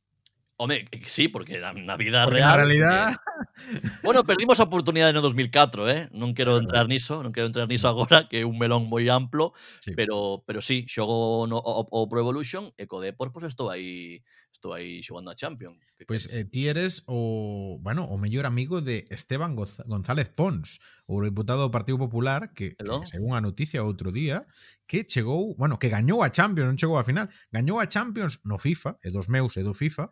Hombre, 0.63 0.87
sí, 1.07 1.27
porque 1.27 1.59
na 1.59 1.97
vida 1.97 2.23
porque 2.23 2.39
real... 2.39 2.51
Na 2.51 2.57
realidad... 2.57 3.17
Bueno, 4.03 4.25
perdimos 4.25 4.61
a 4.61 4.65
oportunidade 4.65 5.11
¿eh? 5.11 5.15
no 5.15 5.21
2004, 5.21 5.91
eh? 5.91 6.09
Non 6.15 6.35
quero 6.39 6.57
entrar 6.57 6.87
niso, 6.87 7.21
non 7.21 7.35
quero 7.35 7.51
entrar 7.51 7.67
niso 7.67 7.91
agora, 7.91 8.31
que 8.31 8.43
é 8.43 8.47
un 8.47 8.57
melón 8.57 8.87
moi 8.87 9.11
amplo, 9.11 9.53
sí. 9.83 9.93
pero 9.99 10.47
pero 10.47 10.63
sí, 10.63 10.87
xogo 10.87 11.51
no, 11.51 11.59
o, 11.59 11.83
o 11.85 12.07
Pro 12.07 12.23
Evolution 12.23 12.71
e 12.79 12.87
co 12.87 13.03
Depor, 13.03 13.35
pois 13.35 13.45
pues, 13.45 13.53
estou 13.53 13.69
aí 13.75 14.23
estou 14.51 14.73
aí 14.73 15.03
xogando 15.03 15.31
a 15.31 15.37
Champions. 15.37 15.83
Pois 16.07 16.07
pues, 16.07 16.23
eh, 16.31 16.47
ti 16.47 16.71
eres 16.71 17.03
o, 17.07 17.79
bueno, 17.83 18.07
o 18.07 18.17
mellor 18.17 18.47
amigo 18.47 18.81
de 18.81 19.05
Esteban 19.11 19.59
Goz 19.59 19.83
González 19.87 20.31
Pons, 20.31 20.79
o 21.07 21.19
diputado 21.23 21.67
do 21.67 21.75
Partido 21.75 21.99
Popular, 21.99 22.55
que, 22.55 22.79
Hello? 22.79 23.03
que 23.03 23.11
según 23.11 23.35
a 23.35 23.43
noticia 23.43 23.83
outro 23.83 24.15
día, 24.15 24.47
que 24.87 25.03
chegou, 25.03 25.59
bueno, 25.59 25.83
que 25.83 25.91
gañou 25.91 26.23
a 26.23 26.31
Champions, 26.31 26.71
non 26.71 26.79
chegou 26.79 26.97
a 26.97 27.05
final, 27.07 27.27
gañou 27.51 27.83
a 27.83 27.91
Champions 27.91 28.39
no 28.47 28.55
FIFA, 28.55 29.03
e 29.03 29.11
dos 29.11 29.27
meus 29.27 29.59
e 29.59 29.67
do 29.67 29.75
FIFA, 29.75 30.11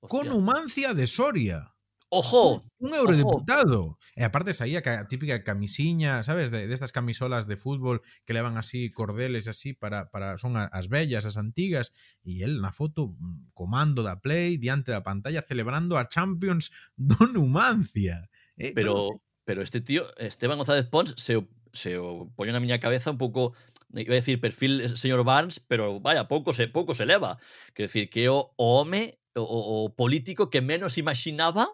Hostia. 0.00 0.08
con 0.08 0.28
Numancia 0.28 0.94
de 0.94 1.06
Soria. 1.06 1.74
Ojo. 2.10 2.62
Un, 2.78 2.88
un 2.88 2.94
eurodiputado. 2.94 3.98
E 4.16 4.22
eh, 4.22 4.24
aparte 4.24 4.54
saía 4.54 4.80
a 4.80 5.08
típica 5.08 5.44
camisiña, 5.44 6.24
sabes, 6.24 6.50
de, 6.50 6.66
de, 6.66 6.74
estas 6.74 6.92
camisolas 6.92 7.46
de 7.46 7.56
fútbol 7.56 8.00
que 8.24 8.32
levan 8.32 8.56
así 8.56 8.90
cordeles 8.90 9.46
así 9.46 9.74
para, 9.74 10.10
para 10.10 10.38
son 10.38 10.56
as 10.56 10.88
bellas, 10.88 11.26
as 11.26 11.36
antigas, 11.36 11.92
e 12.24 12.40
el 12.40 12.64
na 12.64 12.72
foto 12.72 13.12
mm, 13.12 13.52
comando 13.52 14.00
da 14.00 14.24
Play 14.24 14.56
diante 14.56 14.88
da 14.88 15.04
pantalla 15.04 15.44
celebrando 15.44 16.00
a 16.00 16.08
Champions 16.08 16.72
do 16.96 17.28
Numancia. 17.28 18.30
Eh, 18.56 18.72
pero 18.72 19.20
pero 19.44 19.62
este 19.62 19.80
tío, 19.80 20.04
Esteban 20.18 20.58
González 20.58 20.84
Pons, 20.86 21.14
se, 21.16 21.40
se 21.72 21.96
poño 22.36 22.52
na 22.52 22.60
miña 22.60 22.80
cabeza 22.80 23.12
un 23.12 23.20
pouco 23.20 23.56
iba 23.92 24.12
a 24.12 24.20
decir 24.20 24.40
perfil 24.40 24.80
eh, 24.80 24.88
señor 24.96 25.24
Barnes, 25.24 25.60
pero 25.60 26.00
vaya, 26.00 26.28
pouco 26.28 26.52
se 26.52 26.68
pouco 26.68 26.94
se 26.94 27.04
eleva. 27.04 27.38
Quer 27.74 27.88
decir 27.88 28.08
que 28.08 28.28
o 28.28 28.52
home 28.56 29.17
o, 29.36 29.44
o 29.84 29.94
político 29.94 30.50
que 30.50 30.60
menos 30.60 30.98
imaginaba 30.98 31.68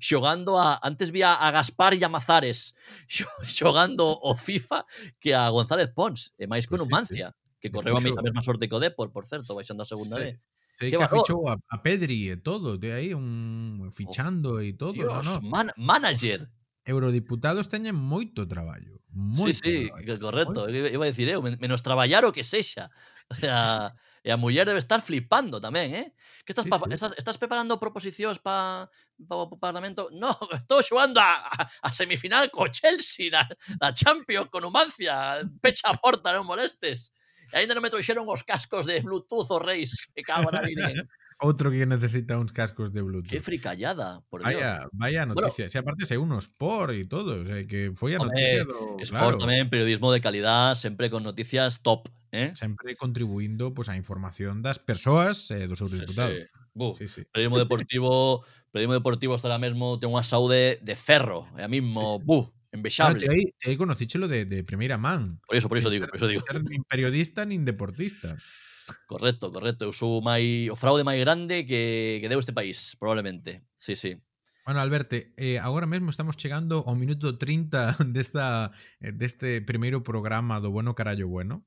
xogando 0.00 0.58
a 0.58 0.78
antes 0.82 1.10
vía 1.10 1.34
a 1.34 1.50
Gaspar 1.50 1.94
e 1.94 2.02
a 2.02 2.10
Mazares 2.10 2.74
xogando 3.46 4.04
o 4.10 4.34
FIFA 4.34 4.84
que 5.22 5.34
a 5.34 5.48
González 5.48 5.88
Pons, 5.94 6.34
e 6.36 6.46
máis 6.50 6.66
con 6.66 6.82
Numancia, 6.82 7.30
sí, 7.30 7.34
sí. 7.34 7.58
que 7.62 7.68
correu 7.70 7.96
a, 7.96 8.02
a 8.02 8.24
mesma 8.26 8.42
sorte 8.42 8.68
que 8.68 8.76
o 8.76 8.82
Depor, 8.82 9.14
por 9.14 9.26
certo, 9.26 9.54
baixando 9.54 9.82
a 9.82 9.88
segunda 9.88 10.18
sí. 10.18 10.22
vez. 10.22 10.34
Sei 10.78 10.90
sí, 10.90 10.90
que, 10.94 10.98
valor. 11.02 11.26
fichou 11.26 11.48
a, 11.48 11.58
a 11.58 11.76
Pedri 11.82 12.30
e 12.30 12.36
todo, 12.38 12.78
de 12.78 12.94
aí 12.94 13.10
un 13.10 13.90
fichando 13.90 14.62
e 14.62 14.70
oh, 14.70 14.76
todo, 14.78 14.94
Dios, 14.94 15.26
no, 15.26 15.40
no. 15.40 15.42
Man, 15.42 15.74
manager. 15.74 16.46
Eurodiputados 16.86 17.66
teñen 17.66 17.98
moito 17.98 18.46
traballo. 18.46 19.02
Moito 19.10 19.58
sí, 19.58 19.58
sí, 19.58 19.76
traballo. 19.90 20.14
correcto. 20.22 20.60
Moito. 20.70 20.86
Iba 20.86 21.04
a 21.04 21.10
decir 21.10 21.26
eu, 21.28 21.42
menos 21.42 21.82
traballar 21.82 22.22
o 22.24 22.32
que 22.32 22.46
sexa. 22.46 22.94
O 23.28 23.34
sea, 23.34 23.92
e 24.22 24.30
a 24.30 24.38
muller 24.38 24.64
debe 24.64 24.78
estar 24.78 25.02
flipando 25.02 25.58
tamén, 25.58 25.92
eh? 25.92 26.06
Estás, 26.48 26.64
Sí, 26.64 26.70
pa- 26.70 26.78
sí. 26.80 26.94
estás, 26.96 27.12
estás 27.16 27.36
preparando 27.36 27.76
proposicións 27.76 28.40
para 28.40 28.88
pa, 29.28 29.34
o 29.36 29.52
Parlamento? 29.60 30.08
No, 30.12 30.32
estou 30.56 30.80
xogando 30.80 31.20
a, 31.20 31.44
semifinal 31.92 32.48
co 32.48 32.68
Chelsea 32.72 33.28
na, 33.28 33.44
na 33.80 33.92
Champions 33.92 34.48
con 34.48 34.64
Numancia. 34.64 35.44
Pecha 35.60 35.92
a 35.92 36.00
porta, 36.00 36.32
non 36.32 36.48
molestes. 36.48 37.12
E 37.52 37.60
ainda 37.64 37.72
non 37.76 37.84
me 37.84 37.92
trouxeron 37.92 38.28
os 38.28 38.44
cascos 38.44 38.84
de 38.88 39.00
Bluetooth 39.00 39.48
os 39.52 39.62
reis. 39.64 40.08
Que 40.12 40.20
cago 40.24 40.48
na 40.52 40.60
virgen. 40.64 41.04
Outro 41.38 41.70
que 41.70 41.86
necesita 41.86 42.34
uns 42.34 42.50
cascos 42.50 42.90
de 42.90 43.00
Bluetooth. 43.00 43.30
Que 43.30 43.38
fricallada, 43.40 44.20
por 44.26 44.42
Dios. 44.42 44.52
Vaya, 44.58 44.84
vaya 44.90 45.22
noticia. 45.24 45.70
Se 45.70 45.78
aparte 45.78 46.04
se 46.04 46.18
uno 46.18 46.36
Sport 46.42 46.92
e 46.98 47.06
todo, 47.06 47.40
o 47.40 47.46
sea, 47.46 47.62
que 47.62 47.94
foi 47.94 48.16
a 48.16 48.20
noticia 48.20 48.66
Sport 49.06 49.38
claro, 49.38 49.38
tamén, 49.38 49.70
periodismo 49.70 50.10
de 50.10 50.18
calidad, 50.20 50.74
sempre 50.74 51.08
con 51.08 51.22
noticias 51.22 51.80
top. 51.80 52.10
Eh? 52.32 52.52
Sempre 52.54 52.96
contribuindo 52.96 53.72
pois, 53.72 53.88
a 53.88 53.96
información 53.96 54.60
das 54.60 54.78
persoas 54.78 55.50
e 55.50 55.64
eh, 55.64 55.66
dos 55.66 55.80
seus 55.80 55.92
diputados. 55.92 56.36
Sí, 56.36 56.44
sí. 56.44 56.68
Sí, 56.98 57.08
sí. 57.08 57.22
Periodismo 57.32 57.58
deportivo, 57.58 58.44
periodismo 58.70 58.94
deportivo 58.94 59.34
hasta 59.34 59.48
ahora 59.48 59.58
mesmo 59.58 59.98
ten 59.98 60.12
unha 60.12 60.22
saúde 60.22 60.78
de 60.78 60.94
ferro, 60.94 61.50
é 61.58 61.66
a 61.66 61.70
mismo, 61.70 61.98
sí, 61.98 62.14
sí. 62.22 62.24
buf, 62.24 62.44
envexable. 62.70 63.18
te 63.18 63.26
aí, 63.26 63.44
aí 63.66 63.74
conocíchelo 63.74 64.30
de, 64.30 64.46
de 64.46 64.62
primeira 64.62 64.94
man. 64.94 65.42
Por 65.42 65.58
iso, 65.58 65.66
por 65.66 65.78
iso 65.78 65.90
digo, 65.90 66.06
por 66.06 66.22
iso 66.22 66.30
digo. 66.30 66.46
Nin 66.62 66.86
periodista, 66.86 67.42
nin 67.42 67.66
deportista. 67.66 68.38
Correcto, 69.06 69.52
correcto. 69.52 69.84
Eu 69.84 69.92
sou 69.92 70.22
mai, 70.24 70.70
o 70.70 70.76
fraude 70.76 71.04
máis 71.04 71.20
grande 71.20 71.66
que, 71.66 72.22
que 72.22 72.28
deu 72.30 72.40
este 72.40 72.54
país, 72.54 72.96
probablemente. 72.96 73.66
Sí, 73.76 73.98
sí. 73.98 74.16
Bueno, 74.64 74.80
Alberto, 74.80 75.16
eh, 75.16 75.58
agora 75.58 75.88
mesmo 75.88 76.12
estamos 76.12 76.36
chegando 76.36 76.84
ao 76.84 76.92
minuto 76.92 77.36
30 77.36 77.96
desta, 78.12 78.70
eh, 79.00 79.12
deste 79.12 79.64
primeiro 79.64 80.04
programa 80.04 80.60
do 80.60 80.68
Bueno 80.70 80.92
Carallo 80.92 81.28
Bueno. 81.28 81.64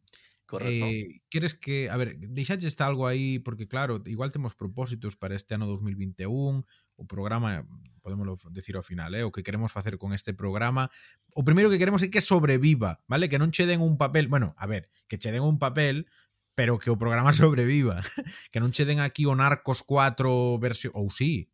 Correcto. 0.51 0.85
Eh, 0.85 1.21
queres 1.29 1.55
que, 1.55 1.89
a 1.89 1.95
ver, 1.95 2.19
deixaches 2.19 2.75
algo 2.81 3.07
aí 3.07 3.39
porque 3.39 3.69
claro, 3.69 4.03
igual 4.05 4.35
temos 4.35 4.53
propósitos 4.53 5.15
para 5.15 5.33
este 5.33 5.55
ano 5.55 5.65
2021, 5.65 6.67
o 6.99 7.07
programa, 7.07 7.63
podémoslo 8.03 8.35
decir 8.51 8.75
ao 8.75 8.83
final, 8.83 9.15
eh, 9.15 9.23
o 9.23 9.31
que 9.31 9.47
queremos 9.47 9.71
facer 9.71 9.95
con 9.95 10.11
este 10.11 10.35
programa. 10.35 10.91
O 11.31 11.47
primeiro 11.47 11.71
que 11.71 11.79
queremos 11.79 12.03
é 12.03 12.11
que 12.11 12.19
sobreviva, 12.19 12.99
vale? 13.07 13.31
Que 13.31 13.39
non 13.39 13.55
che 13.55 13.63
den 13.63 13.79
un 13.79 13.95
papel, 13.95 14.27
bueno, 14.27 14.51
a 14.59 14.67
ver, 14.67 14.91
que 15.07 15.15
che 15.15 15.31
den 15.31 15.47
un 15.47 15.55
papel 15.55 16.03
pero 16.51 16.75
que 16.75 16.91
o 16.91 16.99
programa 16.99 17.31
sobreviva. 17.39 18.03
que 18.51 18.59
non 18.59 18.75
che 18.75 18.83
den 18.83 18.99
aquí 18.99 19.23
o 19.23 19.31
Narcos 19.31 19.87
4 19.87 20.59
versión, 20.59 20.91
ou 20.99 21.07
sí, 21.07 21.47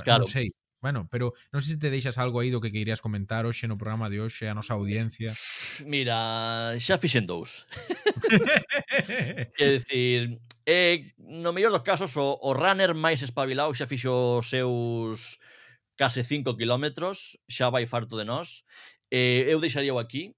claro. 0.00 0.24
non 0.24 0.32
sei. 0.32 0.48
Bueno, 0.84 1.08
pero 1.08 1.32
non 1.48 1.64
sei 1.64 1.74
se 1.74 1.80
te 1.80 1.88
deixas 1.88 2.20
algo 2.20 2.44
aí 2.44 2.52
do 2.52 2.60
que 2.60 2.68
queirías 2.68 3.00
comentar 3.00 3.48
hoxe 3.48 3.64
no 3.64 3.80
programa 3.80 4.12
de 4.12 4.20
hoxe 4.20 4.44
a 4.44 4.52
nosa 4.52 4.76
audiencia. 4.76 5.32
Mira, 5.80 6.76
xa 6.76 7.00
fixen 7.00 7.24
dous. 7.24 7.64
Quer 9.56 9.80
decir, 9.80 10.36
eh, 10.68 11.16
no 11.16 11.56
mellor 11.56 11.72
dos 11.72 11.88
casos 11.88 12.12
o, 12.20 12.36
o 12.36 12.52
runner 12.52 12.92
máis 12.92 13.24
espabilado 13.24 13.72
xa 13.72 13.88
fixo 13.88 14.44
os 14.44 14.52
seus 14.52 15.40
case 15.96 16.20
5 16.20 16.52
kilómetros, 16.52 17.40
xa 17.48 17.72
vai 17.72 17.88
farto 17.88 18.20
de 18.20 18.28
nós. 18.28 18.68
Eh, 19.08 19.48
eu 19.48 19.64
deixaría 19.64 19.96
aquí, 19.96 20.36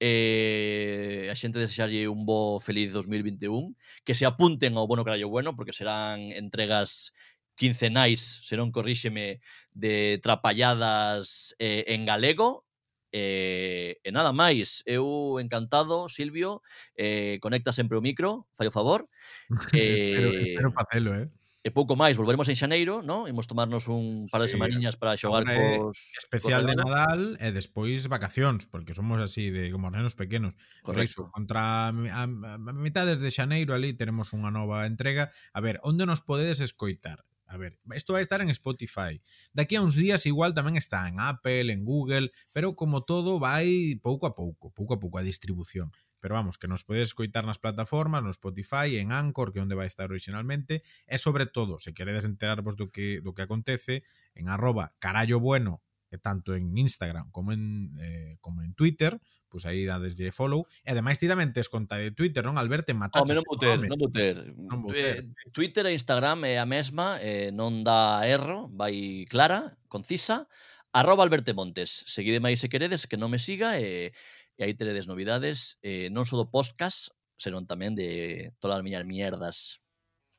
eh, 0.00 1.28
a 1.28 1.36
xente 1.36 1.60
desexarlle 1.60 2.08
un 2.08 2.24
bo 2.24 2.64
feliz 2.64 2.96
2021, 2.96 3.76
que 4.08 4.16
se 4.16 4.24
apunten 4.24 4.72
ao 4.80 4.88
Bono 4.88 5.04
Carallo 5.04 5.28
Bueno, 5.28 5.52
porque 5.52 5.76
serán 5.76 6.32
entregas 6.32 7.12
quincenais, 7.62 8.42
se 8.42 8.58
non 8.58 8.74
corríxeme, 8.74 9.38
de 9.70 10.18
trapalladas 10.18 11.54
eh, 11.62 11.86
en 11.94 12.02
galego. 12.02 12.66
Eh, 13.14 14.02
e 14.02 14.10
nada 14.10 14.34
máis, 14.34 14.82
eu 14.82 15.38
encantado, 15.38 16.10
Silvio, 16.10 16.64
eh, 16.98 17.38
conecta 17.38 17.70
sempre 17.70 17.94
o 17.94 18.02
micro, 18.02 18.50
fai 18.50 18.66
o 18.66 18.74
favor. 18.74 19.06
Eh, 19.78 20.10
espero, 20.10 20.28
espero 20.42 20.68
facelo, 20.74 21.10
eh? 21.14 21.28
E 21.62 21.70
pouco 21.70 21.94
máis, 21.94 22.18
volveremos 22.18 22.50
en 22.50 22.58
xaneiro, 22.58 23.06
no? 23.06 23.30
Imos 23.30 23.46
tomarnos 23.46 23.86
un 23.86 24.26
par 24.26 24.42
de 24.42 24.50
sí, 24.50 24.58
semaniñas 24.58 24.98
para 24.98 25.14
xogar 25.14 25.46
cos... 25.46 26.18
Especial 26.18 26.66
cos 26.66 26.68
de 26.68 26.74
Nadal 26.74 27.22
e 27.38 27.54
despois 27.54 28.10
vacacións, 28.10 28.66
porque 28.66 28.98
somos 28.98 29.22
así 29.22 29.54
de 29.54 29.70
como 29.70 29.86
os 29.86 29.94
nenos 29.94 30.18
pequenos. 30.18 30.58
Correcto. 30.82 30.90
Por 30.90 31.06
iso, 31.06 31.22
contra 31.30 31.86
a, 31.86 31.94
a, 31.94 32.22
a 32.26 32.74
mitades 32.74 33.22
de 33.22 33.30
xaneiro 33.30 33.78
ali 33.78 33.94
teremos 33.94 34.34
unha 34.34 34.50
nova 34.50 34.90
entrega. 34.90 35.30
A 35.54 35.62
ver, 35.62 35.78
onde 35.86 36.02
nos 36.02 36.26
podedes 36.26 36.58
escoitar? 36.58 37.22
a 37.52 37.58
ver, 37.58 37.78
isto 37.94 38.14
vai 38.14 38.22
estar 38.22 38.40
en 38.40 38.48
Spotify. 38.48 39.20
Daqui 39.52 39.76
a 39.76 39.84
uns 39.84 39.92
días 39.92 40.24
igual 40.24 40.56
tamén 40.56 40.80
está 40.80 41.04
en 41.04 41.20
Apple, 41.20 41.68
en 41.68 41.84
Google, 41.84 42.32
pero 42.48 42.72
como 42.72 43.04
todo 43.04 43.36
vai 43.36 44.00
pouco 44.00 44.24
a 44.24 44.32
pouco, 44.32 44.72
pouco 44.72 44.96
a 44.96 44.98
pouco 44.98 45.20
a 45.20 45.26
distribución. 45.26 45.92
Pero 46.16 46.32
vamos, 46.32 46.56
que 46.56 46.64
nos 46.64 46.80
podedes 46.80 47.12
escoitar 47.12 47.44
nas 47.44 47.60
plataformas, 47.60 48.24
no 48.24 48.32
Spotify, 48.32 48.96
en 48.96 49.12
Anchor, 49.12 49.52
que 49.52 49.60
é 49.60 49.64
onde 49.68 49.76
vai 49.76 49.84
estar 49.84 50.08
originalmente, 50.08 50.80
e 51.04 51.20
sobre 51.20 51.44
todo, 51.44 51.76
se 51.76 51.92
queredes 51.92 52.24
enterarvos 52.24 52.72
do 52.80 52.88
que 52.88 53.20
do 53.20 53.36
que 53.36 53.44
acontece, 53.44 54.00
en 54.32 54.48
arroba 54.48 54.96
carallo 54.96 55.36
bueno 55.36 55.84
tanto 56.18 56.56
en 56.56 56.76
Instagram 56.76 57.30
como 57.30 57.52
en, 57.52 57.94
eh, 58.00 58.36
como 58.40 58.62
en 58.62 58.74
Twitter, 58.74 59.20
pois 59.52 59.68
aí 59.68 59.84
dadeslle 59.84 60.32
follow. 60.32 60.64
E 60.80 60.96
ademais 60.96 61.20
ti 61.20 61.28
tamén 61.28 61.52
tes 61.52 61.68
conta 61.68 62.00
de 62.00 62.10
Twitter, 62.16 62.40
non, 62.40 62.56
Alberto? 62.56 62.96
Mataches, 62.96 63.36
Home, 63.36 63.44
non 63.44 63.48
vou 63.48 63.58
ter, 63.60 63.76
non 63.84 63.98
vou 64.00 64.10
ter. 64.10 64.36
Non 64.56 64.78
vou 64.80 64.92
eh, 64.92 64.96
ter. 64.96 65.14
Eh, 65.28 65.52
Twitter 65.52 65.84
e 65.88 65.96
Instagram 65.96 66.48
é 66.48 66.56
a 66.56 66.64
mesma, 66.64 67.20
eh, 67.20 67.52
non 67.52 67.84
dá 67.84 68.24
erro, 68.24 68.72
vai 68.72 69.28
clara, 69.28 69.76
concisa. 69.92 70.48
Arroba 70.92 71.24
Alberto 71.24 71.52
Montes. 71.56 72.04
Seguideme 72.08 72.52
aí 72.52 72.56
se 72.56 72.68
queredes, 72.68 73.08
que 73.08 73.20
non 73.20 73.32
me 73.32 73.40
siga, 73.40 73.80
e, 73.80 74.12
e 74.56 74.60
aí 74.64 74.72
teredes 74.72 75.08
novidades, 75.08 75.80
eh, 75.84 76.08
non 76.08 76.24
só 76.24 76.40
do 76.40 76.48
podcast, 76.48 77.12
senón 77.40 77.68
tamén 77.68 77.92
de 77.92 78.52
todas 78.60 78.80
as 78.80 78.84
miñas 78.84 79.04
mierdas. 79.04 79.84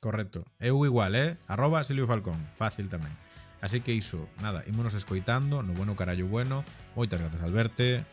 Correcto. 0.03 0.43
Eu 0.59 0.83
igual, 0.83 1.15
eh? 1.15 1.39
Arroba 1.47 1.85
Silvio 1.87 2.09
Falcón. 2.09 2.35
Fácil 2.59 2.91
tamén. 2.91 3.22
Así 3.63 3.79
que 3.79 3.93
iso, 3.93 4.27
nada, 4.41 4.61
ímonos 4.67 4.93
escoitando, 4.93 5.63
no 5.63 5.71
bueno 5.71 5.95
carallo 5.95 6.27
bueno. 6.27 6.65
Moitas 6.99 7.23
grazas, 7.23 7.41
Alberto. 7.41 8.03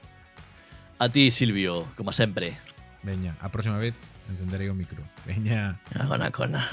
A 1.03 1.09
ti, 1.11 1.35
Silvio, 1.35 1.91
como 1.99 2.15
sempre. 2.15 2.55
Veña, 3.03 3.35
a 3.43 3.51
próxima 3.51 3.75
vez 3.75 3.99
encenderei 4.31 4.71
o 4.71 4.79
micro. 4.79 5.03
Veña. 5.27 5.83
Agona 5.99 6.31
cona. 6.31 6.71